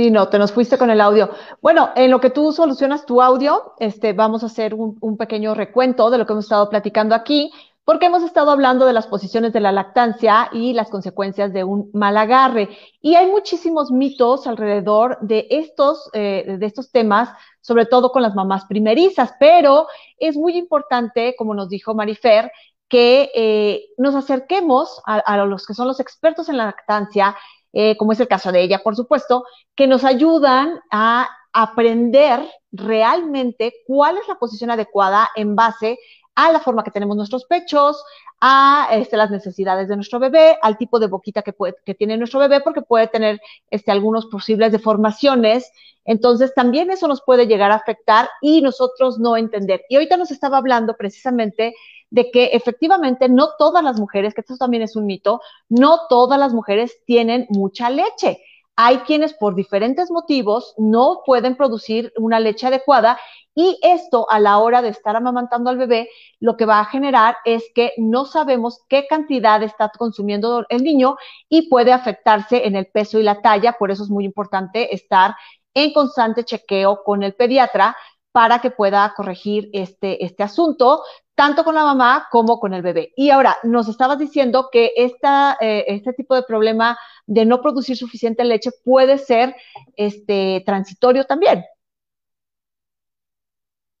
[0.00, 1.28] Sí, no, te nos fuiste con el audio.
[1.60, 6.08] Bueno, en lo que tú solucionas tu audio, este, vamos a hacer un, pequeño recuento
[6.08, 7.52] de lo que hemos estado platicando aquí
[7.84, 11.90] porque hemos estado hablando de las posiciones de la lactancia y las consecuencias de un
[11.92, 12.70] mal agarre.
[13.02, 17.28] Y hay muchísimos mitos alrededor de estos, eh, de estos temas,
[17.60, 19.86] sobre todo con las mamás primerizas, pero
[20.16, 22.50] es muy importante, como nos dijo Marifer,
[22.88, 27.36] que eh, nos acerquemos a, los que son los expertos en la lactancia,
[27.72, 33.74] eh, como es el caso de ella, por supuesto, que nos ayudan a aprender realmente
[33.86, 35.98] cuál es la posición adecuada en base
[36.34, 38.02] a la forma que tenemos nuestros pechos,
[38.40, 42.16] a este, las necesidades de nuestro bebé, al tipo de boquita que, puede, que tiene
[42.16, 45.70] nuestro bebé, porque puede tener este, algunos posibles deformaciones.
[46.04, 49.82] Entonces, también eso nos puede llegar a afectar y nosotros no entender.
[49.90, 51.74] Y ahorita nos estaba hablando precisamente
[52.10, 56.38] de que efectivamente no todas las mujeres, que esto también es un mito, no todas
[56.38, 58.42] las mujeres tienen mucha leche.
[58.76, 63.18] Hay quienes por diferentes motivos no pueden producir una leche adecuada
[63.54, 67.36] y esto a la hora de estar amamantando al bebé, lo que va a generar
[67.44, 71.16] es que no sabemos qué cantidad está consumiendo el niño
[71.48, 73.76] y puede afectarse en el peso y la talla.
[73.78, 75.34] Por eso es muy importante estar
[75.74, 77.96] en constante chequeo con el pediatra
[78.32, 81.02] para que pueda corregir este, este asunto,
[81.40, 83.14] tanto con la mamá como con el bebé.
[83.16, 87.96] Y ahora, nos estabas diciendo que esta, eh, este tipo de problema de no producir
[87.96, 89.56] suficiente leche puede ser
[89.96, 91.64] este, transitorio también.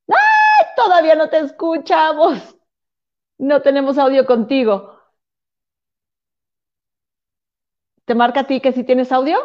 [0.08, 0.66] ¡Ay!
[0.76, 2.56] Todavía no te escuchamos.
[3.38, 5.00] No tenemos audio contigo.
[8.04, 9.38] ¿Te marca a ti que si tienes audio?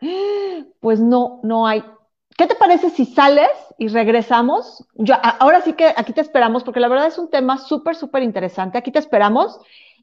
[0.80, 1.84] Pues no, no hay.
[2.38, 4.84] ¿Qué te parece si sales y regresamos?
[4.94, 8.22] Yo, ahora sí que aquí te esperamos, porque la verdad es un tema súper, súper
[8.22, 8.78] interesante.
[8.78, 9.58] Aquí te esperamos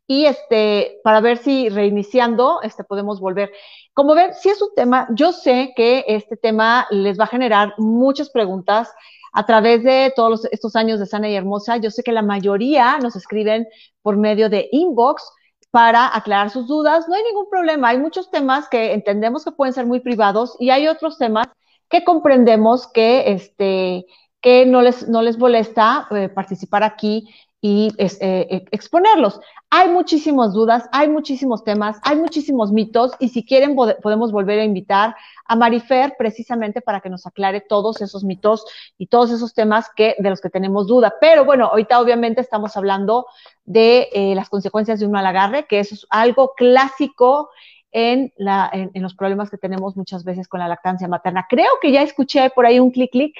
[0.07, 3.51] y este, para ver si reiniciando, este, podemos volver.
[3.93, 7.73] Como ven, si es un tema, yo sé que este tema les va a generar
[7.77, 8.91] muchas preguntas
[9.31, 11.77] a través de todos estos años de Sana y Hermosa.
[11.77, 13.67] Yo sé que la mayoría nos escriben
[14.01, 15.23] por medio de inbox
[15.71, 17.07] para aclarar sus dudas.
[17.07, 17.89] No hay ningún problema.
[17.89, 21.47] Hay muchos temas que entendemos que pueden ser muy privados y hay otros temas
[21.93, 24.07] que comprendemos que, este,
[24.41, 27.29] que no les, no les molesta eh, participar aquí
[27.61, 29.39] y eh, eh, exponerlos.
[29.69, 34.63] Hay muchísimas dudas, hay muchísimos temas, hay muchísimos mitos y si quieren podemos volver a
[34.63, 38.65] invitar a Marifer precisamente para que nos aclare todos esos mitos
[38.97, 41.13] y todos esos temas que, de los que tenemos duda.
[41.21, 43.27] Pero bueno, ahorita obviamente estamos hablando
[43.65, 47.51] de eh, las consecuencias de un mal agarre, que eso es algo clásico
[47.93, 51.45] en, la, en, en, los problemas que tenemos muchas veces con la lactancia materna.
[51.49, 53.35] Creo que ya escuché por ahí un clic clic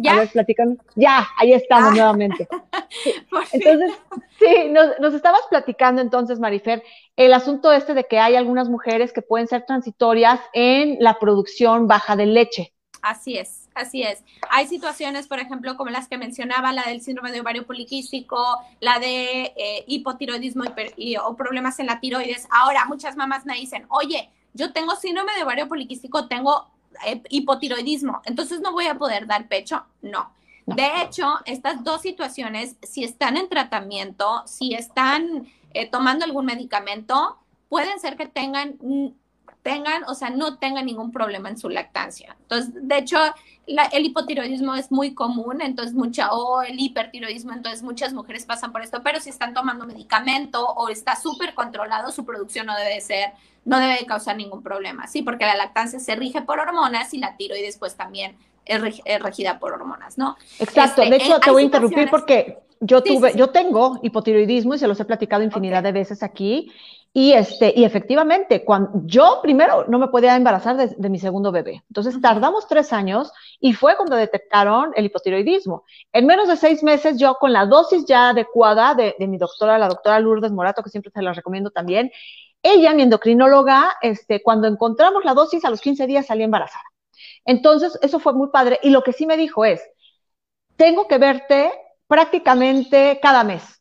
[0.00, 0.12] ¿Ya?
[0.12, 0.30] A ver,
[0.94, 1.94] Ya, ahí estamos ah.
[1.94, 2.46] nuevamente.
[3.52, 3.90] entonces,
[4.38, 6.84] sí, nos, estabas platicando entonces, Marifer,
[7.16, 11.88] el asunto este de que hay algunas mujeres que pueden ser transitorias en la producción
[11.88, 12.72] baja de leche.
[13.02, 14.22] Así es, así es.
[14.50, 18.98] Hay situaciones, por ejemplo, como las que mencionaba, la del síndrome de ovario poliquístico, la
[18.98, 20.64] de eh, hipotiroidismo
[21.24, 22.46] o problemas en la tiroides.
[22.50, 26.68] Ahora, muchas mamás me dicen, oye, yo tengo síndrome de ovario poliquístico, tengo
[27.06, 30.32] eh, hipotiroidismo, entonces no voy a poder dar pecho, no.
[30.66, 37.38] De hecho, estas dos situaciones, si están en tratamiento, si están eh, tomando algún medicamento,
[37.70, 38.78] pueden ser que tengan,
[39.62, 42.36] tengan, o sea, no tengan ningún problema en su lactancia.
[42.42, 43.18] Entonces, de hecho,
[43.92, 48.82] el hipotiroidismo es muy común, entonces mucha, o el hipertiroidismo, entonces muchas mujeres pasan por
[48.82, 53.32] esto, pero si están tomando medicamento o está súper controlado, su producción no debe ser
[53.68, 55.20] no debe causar ningún problema, ¿sí?
[55.20, 58.80] Porque la lactancia se rige por hormonas y la tiroides pues también es,
[59.20, 60.36] regida por hormonas, ¿no?
[60.58, 64.78] Exacto, de este, hecho te voy a interrumpir porque yo tuve, yo tengo hipotiroidismo y
[64.78, 66.72] se los he platicado infinidad de veces aquí.
[67.12, 71.82] Y, este, y efectivamente, cuando yo primero no me podía embarazar de, mi segundo bebé.
[71.88, 75.84] Entonces tardamos tres años y fue cuando detectaron el hipotiroidismo.
[76.12, 79.78] En menos de seis meses, yo con la dosis ya adecuada de, de mi doctora,
[79.78, 82.12] la doctora Lourdes Morato, que siempre se la recomiendo también,
[82.62, 86.84] ella, mi endocrinóloga, este, cuando encontramos la dosis, a los 15 días salí embarazada.
[87.44, 88.78] Entonces, eso fue muy padre.
[88.82, 89.80] Y lo que sí me dijo es,
[90.76, 91.72] tengo que verte
[92.06, 93.77] prácticamente cada mes.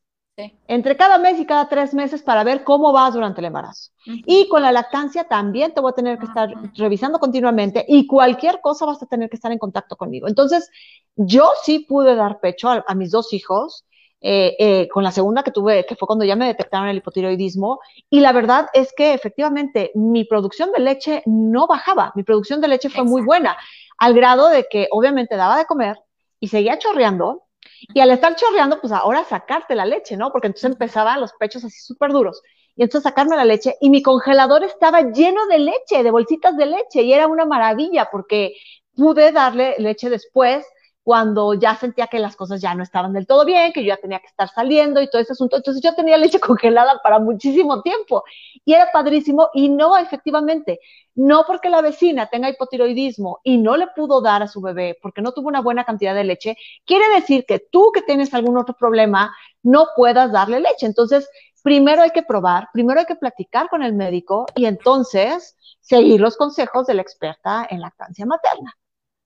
[0.67, 3.91] Entre cada mes y cada tres meses para ver cómo vas durante el embarazo.
[4.05, 8.61] Y con la lactancia también te voy a tener que estar revisando continuamente y cualquier
[8.61, 10.27] cosa vas a tener que estar en contacto conmigo.
[10.27, 10.69] Entonces,
[11.15, 13.83] yo sí pude dar pecho a, mis dos hijos.
[14.19, 17.79] Eh, eh, con la segunda que tuve, que fue cuando ya me detectaron el hipotiroidismo,
[18.09, 22.67] y la verdad es que efectivamente mi producción de leche no bajaba, mi producción de
[22.67, 23.55] leche fue muy buena,
[23.99, 25.99] al grado de que obviamente daba de comer
[26.39, 27.46] y seguía chorreando,
[27.93, 30.31] y al estar chorreando, pues ahora sacarte la leche, ¿no?
[30.31, 32.41] Porque entonces empezaban los pechos así súper duros.
[32.75, 36.67] Y entonces sacarme la leche y mi congelador estaba lleno de leche, de bolsitas de
[36.67, 38.53] leche, y era una maravilla porque
[38.95, 40.65] pude darle leche después
[41.07, 43.95] cuando ya sentía que las cosas ya no estaban del todo bien, que yo ya
[43.95, 45.55] tenía que estar saliendo y todo ese asunto.
[45.55, 48.25] Entonces yo tenía leche congelada para muchísimo tiempo
[48.65, 50.81] y era padrísimo y no, efectivamente,
[51.15, 55.21] no porque la vecina tenga hipotiroidismo y no le pudo dar a su bebé porque
[55.21, 58.75] no tuvo una buena cantidad de leche, quiere decir que tú que tienes algún otro
[58.75, 59.33] problema
[59.63, 60.87] no puedas darle leche.
[60.87, 61.29] Entonces,
[61.63, 66.35] primero hay que probar, primero hay que platicar con el médico y entonces seguir los
[66.35, 68.75] consejos de la experta en lactancia materna.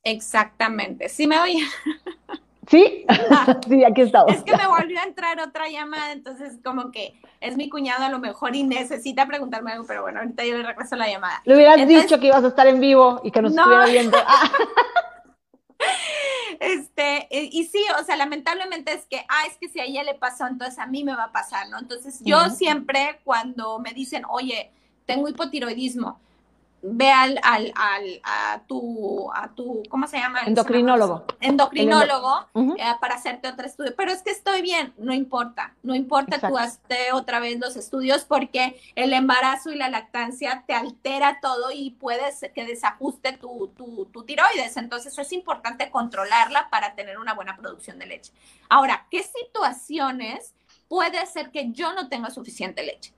[0.03, 1.09] Exactamente.
[1.09, 1.63] ¿Sí me oye?
[2.67, 3.05] ¿Sí?
[3.67, 4.33] sí, aquí estamos.
[4.33, 8.09] Es que me volvió a entrar otra llamada, entonces como que es mi cuñado a
[8.09, 11.41] lo mejor y necesita preguntarme algo, pero bueno, ahorita yo le regreso la llamada.
[11.45, 14.17] Le hubieras dicho que ibas a estar en vivo y que nos estuviera viendo.
[15.83, 16.57] Ah.
[16.59, 20.13] Este, y sí, o sea, lamentablemente es que, ah, es que si a ella le
[20.13, 21.79] pasó, entonces a mí me va a pasar, ¿no?
[21.79, 24.71] Entonces yo siempre cuando me dicen, oye,
[25.07, 26.19] tengo hipotiroidismo,
[26.81, 30.41] ve al, al, al, a tu, a tu, ¿cómo se llama?
[30.41, 31.25] Endocrinólogo.
[31.39, 33.93] Endocrinólogo eh, para hacerte otro estudio.
[33.95, 38.25] Pero es que estoy bien, no importa, no importa, tú hazte otra vez los estudios
[38.25, 44.05] porque el embarazo y la lactancia te altera todo y puedes que desajuste tu, tu,
[44.05, 44.77] tu tiroides.
[44.77, 48.31] Entonces es importante controlarla para tener una buena producción de leche.
[48.69, 50.55] Ahora, ¿qué situaciones
[50.87, 53.13] puede ser que yo no tenga suficiente leche?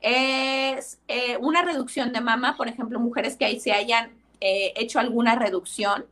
[0.00, 4.98] Es eh, una reducción de mama, por ejemplo, mujeres que ahí se hayan eh, hecho
[5.00, 6.06] alguna reducción.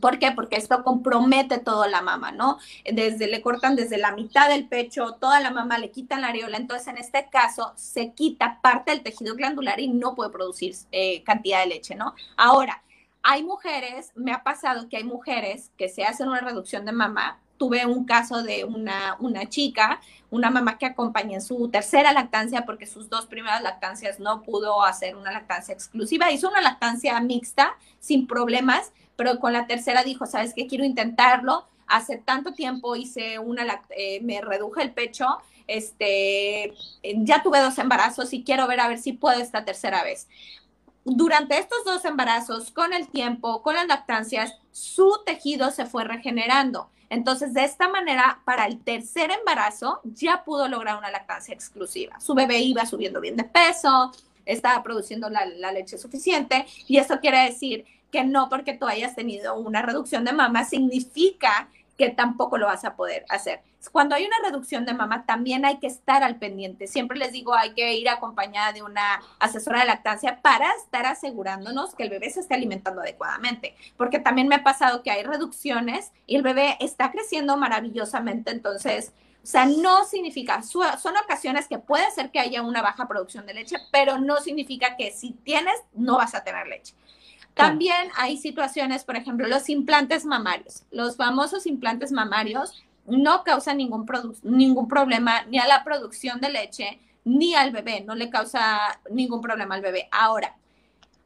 [0.00, 0.30] ¿Por qué?
[0.30, 2.58] Porque esto compromete toda la mama, ¿no?
[2.84, 6.58] Desde le cortan desde la mitad del pecho, toda la mama, le quitan la areola.
[6.58, 11.24] Entonces, en este caso, se quita parte del tejido glandular y no puede producir eh,
[11.24, 12.14] cantidad de leche, ¿no?
[12.36, 12.82] Ahora,
[13.22, 17.40] hay mujeres, me ha pasado que hay mujeres que se hacen una reducción de mama
[17.56, 20.00] tuve un caso de una, una chica,
[20.30, 24.82] una mamá que acompaña en su tercera lactancia porque sus dos primeras lactancias no pudo
[24.82, 30.26] hacer una lactancia exclusiva, hizo una lactancia mixta sin problemas, pero con la tercera dijo,
[30.26, 30.66] ¿sabes qué?
[30.66, 31.66] Quiero intentarlo.
[31.86, 35.26] Hace tanto tiempo hice una, eh, me reduje el pecho,
[35.66, 40.26] este, ya tuve dos embarazos y quiero ver a ver si puedo esta tercera vez
[41.04, 46.88] durante estos dos embarazos, con el tiempo, con las lactancias, su tejido se fue regenerando.
[47.10, 52.18] Entonces, de esta manera, para el tercer embarazo, ya pudo lograr una lactancia exclusiva.
[52.20, 54.12] Su bebé iba subiendo bien de peso,
[54.46, 59.54] estaba produciendo la, leche suficiente y eso quiere decir que no porque tú hayas tenido
[59.56, 63.60] una reducción de mama significa que tampoco lo vas a poder hacer.
[63.90, 66.86] Cuando hay una reducción de mama, también hay que estar al pendiente.
[66.86, 71.94] Siempre les digo, hay que ir acompañada de una asesora de lactancia para estar asegurándonos
[71.94, 73.76] que el bebé se esté alimentando adecuadamente.
[73.96, 78.50] Porque también me ha pasado que hay reducciones y el bebé está creciendo maravillosamente.
[78.50, 79.12] Entonces,
[79.42, 83.52] o sea, no significa, son ocasiones que puede ser que haya una baja producción de
[83.52, 86.94] leche, pero no significa que si tienes, no vas a tener leche.
[87.52, 90.84] También hay situaciones, por ejemplo, los implantes mamarios.
[90.90, 94.06] Los famosos implantes mamarios no causan ningún,
[94.42, 99.40] ningún problema ni a la producción de leche ni al bebé, no le causa ningún
[99.40, 100.08] problema al bebé.
[100.10, 100.56] Ahora,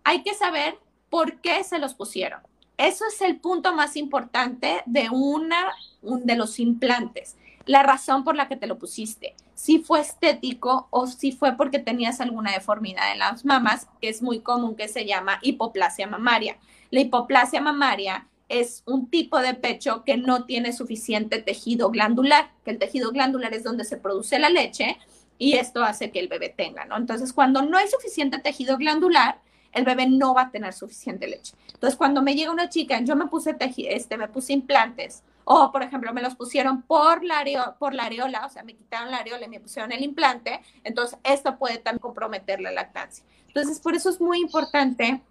[0.05, 0.79] hay que saber
[1.11, 2.41] por qué se los pusieron.
[2.77, 7.37] Eso es el punto más importante de una de los implantes
[7.69, 11.79] la razón por la que te lo pusiste, si fue estético o si fue porque
[11.79, 16.57] tenías alguna deformidad en las mamas, que es muy común que se llama hipoplasia mamaria.
[16.91, 22.71] La hipoplasia mamaria es un tipo de pecho que no tiene suficiente tejido glandular, que
[22.71, 24.97] el tejido glandular es donde se produce la leche
[25.39, 26.97] y esto hace que el bebé tenga, ¿no?
[26.97, 29.41] Entonces, cuando no hay suficiente tejido glandular,
[29.73, 31.55] el bebé no va a tener suficiente leche.
[31.75, 35.83] Entonces, cuando me llega una chica, yo me puse, este, me puse implantes o, por
[35.83, 39.47] ejemplo, me los pusieron por la, por la areola, o sea, me quitaron la areola
[39.47, 40.61] y me pusieron el implante.
[40.85, 43.25] Entonces, esto puede también comprometer la lactancia.
[43.47, 45.23] Entonces, por eso es muy importante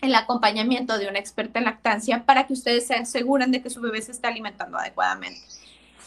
[0.00, 3.80] el acompañamiento de una experta en lactancia para que ustedes se aseguren de que su
[3.80, 5.40] bebé se está alimentando adecuadamente.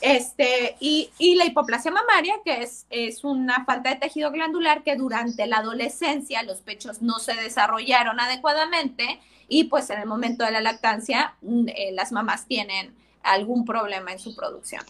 [0.02, 4.98] Este, y, y, la hipoplasia mamaria, que es, es una falta de tejido glandular que
[4.98, 10.52] durante la adolescencia los pechos no se desarrollaron adecuadamente y pues en el momento de
[10.52, 14.84] la lactancia mm, eh, las mamás tienen algún problema en su producción.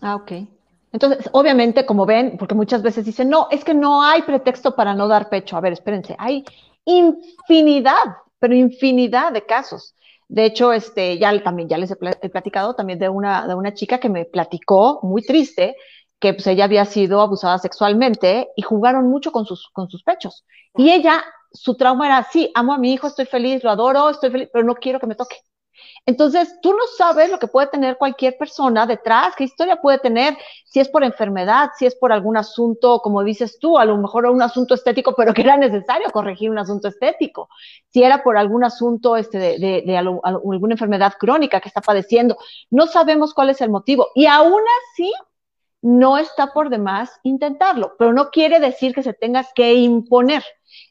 [0.00, 0.32] Ah, ok.
[0.92, 4.94] Entonces, obviamente, como ven, porque muchas veces dicen, no, es que no hay pretexto para
[4.94, 5.56] no dar pecho.
[5.56, 6.44] A ver, espérense, hay
[6.84, 9.94] infinidad, pero infinidad de casos.
[10.28, 13.98] De hecho, este, ya también ya les he platicado también de una, de una chica
[13.98, 15.76] que me platicó muy triste
[16.20, 20.44] que pues, ella había sido abusada sexualmente y jugaron mucho con sus, con sus pechos.
[20.76, 24.30] Y ella, su trauma era, sí, amo a mi hijo, estoy feliz, lo adoro, estoy
[24.30, 25.36] feliz, pero no quiero que me toque.
[26.06, 30.36] Entonces, tú no sabes lo que puede tener cualquier persona detrás, qué historia puede tener,
[30.64, 34.26] si es por enfermedad, si es por algún asunto, como dices tú, a lo mejor
[34.26, 37.48] un asunto estético, pero que era necesario corregir un asunto estético,
[37.88, 42.36] si era por algún asunto este, de, alguna enfermedad crónica que está padeciendo.
[42.70, 44.08] No sabemos cuál es el motivo.
[44.14, 45.12] Y aún así,
[45.82, 50.44] no está por demás intentarlo, pero no quiere decir que se tenga que imponer.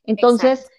[0.03, 0.69] Entonces,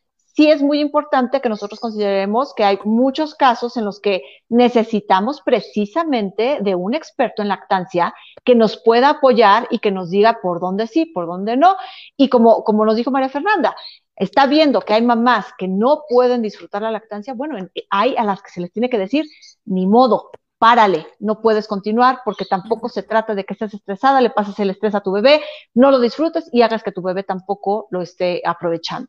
[0.40, 5.42] sí es muy importante que nosotros consideremos que hay muchos casos en los que necesitamos
[5.42, 10.58] precisamente de un experto en lactancia que nos pueda apoyar y que nos diga por
[10.58, 11.76] dónde sí, por dónde no.
[12.16, 13.76] Y como, como nos dijo María Fernanda,
[14.16, 17.58] está viendo que hay mamás que no pueden disfrutar la lactancia, bueno,
[17.90, 19.26] hay a las que se les tiene que decir,
[19.66, 20.30] ni modo,
[20.60, 24.68] párale, no puedes continuar porque tampoco se trata de que estés estresada, le pases el
[24.68, 25.40] estrés a tu bebé,
[25.72, 29.08] no lo disfrutes y hagas que tu bebé tampoco lo esté aprovechando.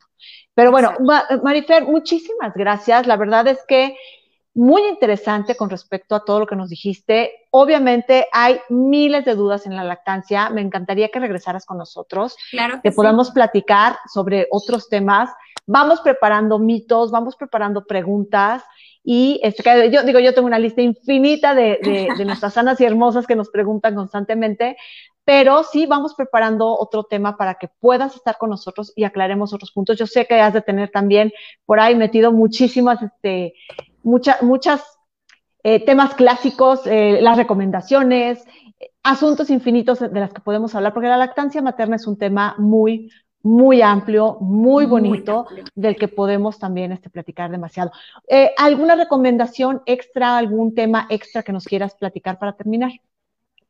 [0.54, 0.94] Pero bueno,
[1.42, 3.06] Marifer, muchísimas gracias.
[3.06, 3.98] La verdad es que
[4.54, 7.32] muy interesante con respecto a todo lo que nos dijiste.
[7.50, 10.48] Obviamente hay miles de dudas en la lactancia.
[10.48, 15.28] Me encantaría que regresaras con nosotros, claro que, podamos platicar sobre otros temas.
[15.66, 18.62] Vamos preparando mitos, vamos preparando preguntas
[19.04, 21.78] y este, yo digo, yo tengo una lista infinita de,
[22.16, 24.76] de, nuestras sanas y hermosas que nos preguntan constantemente,
[25.24, 29.72] pero sí vamos preparando otro tema para que puedas estar con nosotros y aclaremos otros
[29.72, 29.98] puntos.
[29.98, 31.32] Yo sé que has de tener también
[31.66, 33.54] por ahí metido muchísimas, este,
[34.02, 34.82] muchas, muchas
[35.64, 38.44] eh, temas clásicos, eh, las recomendaciones,
[39.02, 43.10] asuntos infinitos de las que podemos hablar, porque la lactancia materna es un tema muy,
[43.42, 47.92] muy amplio, muy bonito, del que podemos también este, platicar demasiado.
[48.28, 52.92] Eh, ¿Alguna recomendación extra, algún tema extra que nos quieras platicar para terminar?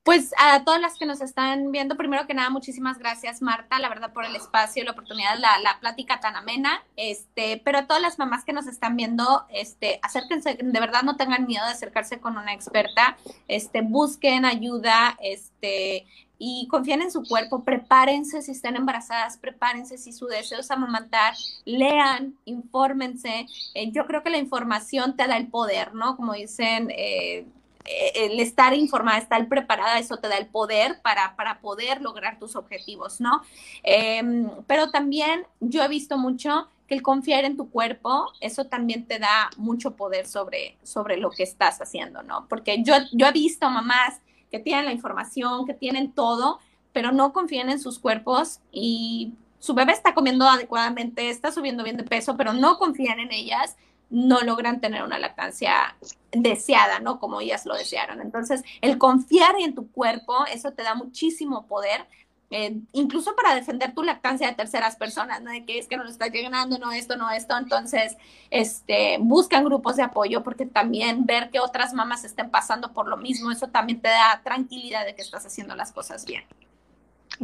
[0.02, 3.88] Pues a todas las que nos están viendo, primero que nada, muchísimas gracias, Marta, la
[3.88, 6.82] verdad, por el espacio, la oportunidad, la, la plática tan amena.
[6.96, 11.16] Este, pero a todas las mamás que nos están viendo, este, acérquense, de verdad no
[11.16, 13.16] tengan miedo de acercarse con una experta,
[13.46, 16.06] este, busquen ayuda, este,
[16.44, 21.34] y confíen en su cuerpo, prepárense si están embarazadas, prepárense si su deseo es amamantar,
[21.64, 23.46] lean, infórmense.
[23.74, 26.16] Eh, yo creo que la información te da el poder, ¿no?
[26.16, 27.46] Como dicen, eh,
[27.84, 32.40] eh, el estar informada, estar preparada, eso te da el poder para, para poder lograr
[32.40, 33.42] tus objetivos, ¿no?
[33.84, 39.06] Em, pero también yo he visto mucho que el confiar en tu cuerpo, eso también
[39.06, 42.48] te da mucho poder sobre, sobre lo que estás haciendo, ¿no?
[42.48, 44.20] Porque yo, yo he visto mamás
[44.52, 46.60] que tienen la información, que tienen todo,
[46.92, 51.96] pero no confían en sus cuerpos y su bebé está comiendo adecuadamente, está subiendo bien
[51.96, 53.76] de peso, pero no confían en ellas,
[54.10, 55.96] no logran tener una lactancia
[56.32, 57.18] deseada, ¿no?
[57.18, 58.20] Como ellas lo desearon.
[58.20, 62.06] Entonces, el confiar en tu cuerpo, eso te da muchísimo poder
[62.52, 65.50] eh, incluso para defender tu lactancia de terceras personas, ¿no?
[65.50, 67.56] De que es que no lo estás llenando, no esto, no esto.
[67.56, 68.18] Entonces,
[68.50, 73.16] este, buscan grupos de apoyo porque también ver que otras mamás estén pasando por lo
[73.16, 76.44] mismo, eso también te da tranquilidad de que estás haciendo las cosas bien.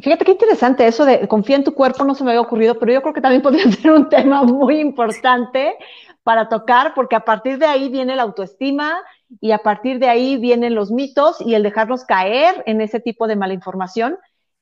[0.03, 2.93] Fíjate qué interesante eso de confía en tu cuerpo, no se me había ocurrido, pero
[2.93, 5.75] yo creo que también podría ser un tema muy importante
[6.23, 9.01] para tocar, porque a partir de ahí viene la autoestima
[9.41, 13.27] y a partir de ahí vienen los mitos y el dejarnos caer en ese tipo
[13.27, 14.19] de mala información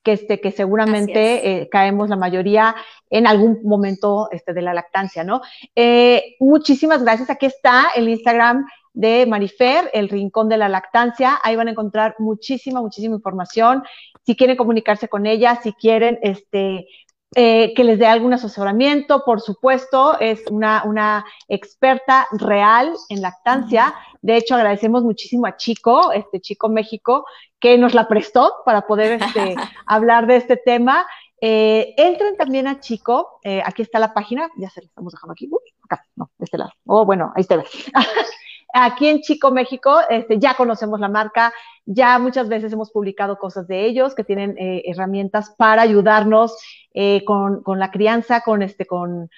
[0.06, 2.76] que, este, que seguramente eh, caemos la mayoría
[3.10, 5.40] en algún momento este, de la lactancia, ¿no?
[5.74, 7.28] Eh, muchísimas gracias.
[7.28, 11.40] Aquí está el Instagram de Marifer, el Rincón de la Lactancia.
[11.42, 13.82] Ahí van a encontrar muchísima, muchísima información.
[14.24, 16.86] Si quieren comunicarse con ella, si quieren este,
[17.34, 23.94] eh, que les dé algún asesoramiento, por supuesto, es una, una experta real en lactancia.
[24.22, 27.26] De hecho, agradecemos muchísimo a Chico, este Chico México,
[27.58, 29.54] que nos la prestó para poder este,
[29.86, 31.06] hablar de este tema.
[31.40, 35.32] Eh, entren también a Chico, eh, aquí está la página, ya se la estamos dejando
[35.32, 35.50] aquí,
[35.82, 36.72] acá, no, de este lado.
[36.86, 37.56] Oh, bueno, ahí está.
[38.84, 41.52] aquí en Chico México, este, ya conocemos la marca,
[41.84, 46.56] ya muchas veces hemos publicado cosas de ellos que tienen eh, herramientas para ayudarnos
[46.92, 49.30] eh, con, la crianza, con, este, con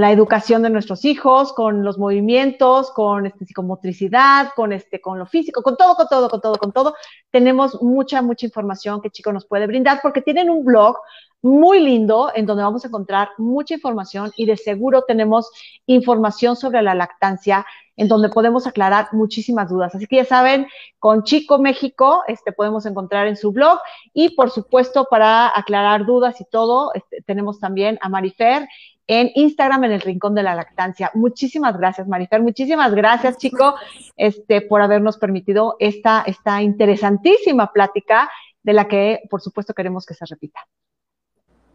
[0.00, 5.26] la educación de nuestros hijos, con los movimientos, con este, psicomotricidad, con, este, con lo
[5.26, 6.94] físico, con todo, con todo, con todo, con todo.
[7.30, 10.96] Tenemos mucha, mucha información que Chico nos puede brindar porque tienen un blog
[11.44, 15.50] muy lindo en donde vamos a encontrar mucha información y de seguro tenemos
[15.84, 17.66] información sobre la lactancia
[17.96, 19.94] en donde podemos aclarar muchísimas dudas.
[19.94, 20.66] Así que ya saben,
[20.98, 23.78] con Chico México este, podemos encontrar en su blog
[24.14, 28.66] y por supuesto para aclarar dudas y todo, este, tenemos también a Marifer
[29.06, 31.10] en Instagram en el Rincón de la Lactancia.
[31.12, 32.40] Muchísimas gracias, Marifer.
[32.40, 33.74] Muchísimas gracias, chico,
[34.16, 38.30] este, por habernos permitido esta, esta interesantísima plática
[38.62, 40.60] de la que, por supuesto, queremos que se repita.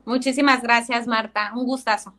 [0.10, 1.52] Muchísimas gracias, Marta.
[1.56, 2.14] Un gustazo.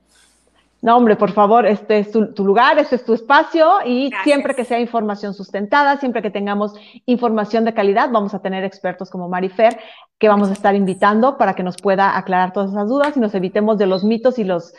[0.81, 4.65] No, hombre, por favor, este es tu, lugar, este es tu espacio y siempre que
[4.65, 6.73] sea información sustentada, siempre que tengamos
[7.05, 9.79] información de calidad, vamos a tener expertos como Marifer
[10.19, 13.35] que vamos a estar invitando para que nos pueda aclarar todas esas dudas y nos
[13.35, 14.73] evitemos de los mitos y los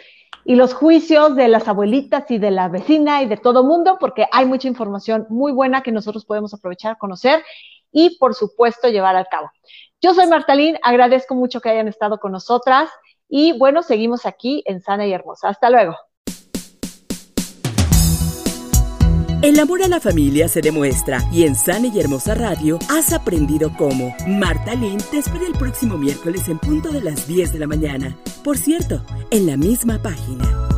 [0.46, 4.26] y los juicios de las abuelitas y de la vecina y de todo mundo, porque
[4.32, 7.44] hay mucha información muy buena que nosotros podemos aprovechar, conocer
[7.92, 9.52] y, por supuesto, llevar a cabo.
[10.04, 12.90] Yo soy Martalín, agradezco mucho que hayan estado con nosotras
[13.30, 15.50] y bueno, seguimos aquí en Sana y Hermosa.
[15.50, 15.96] Hasta luego.
[19.44, 23.72] El amor a la familia se demuestra y en Sana y Hermosa Radio has aprendido
[23.78, 24.16] cómo.
[24.28, 28.18] Marta Lynn te espera el próximo miércoles en punto de las 10 de la mañana.
[28.44, 30.71] Por cierto, en la misma página.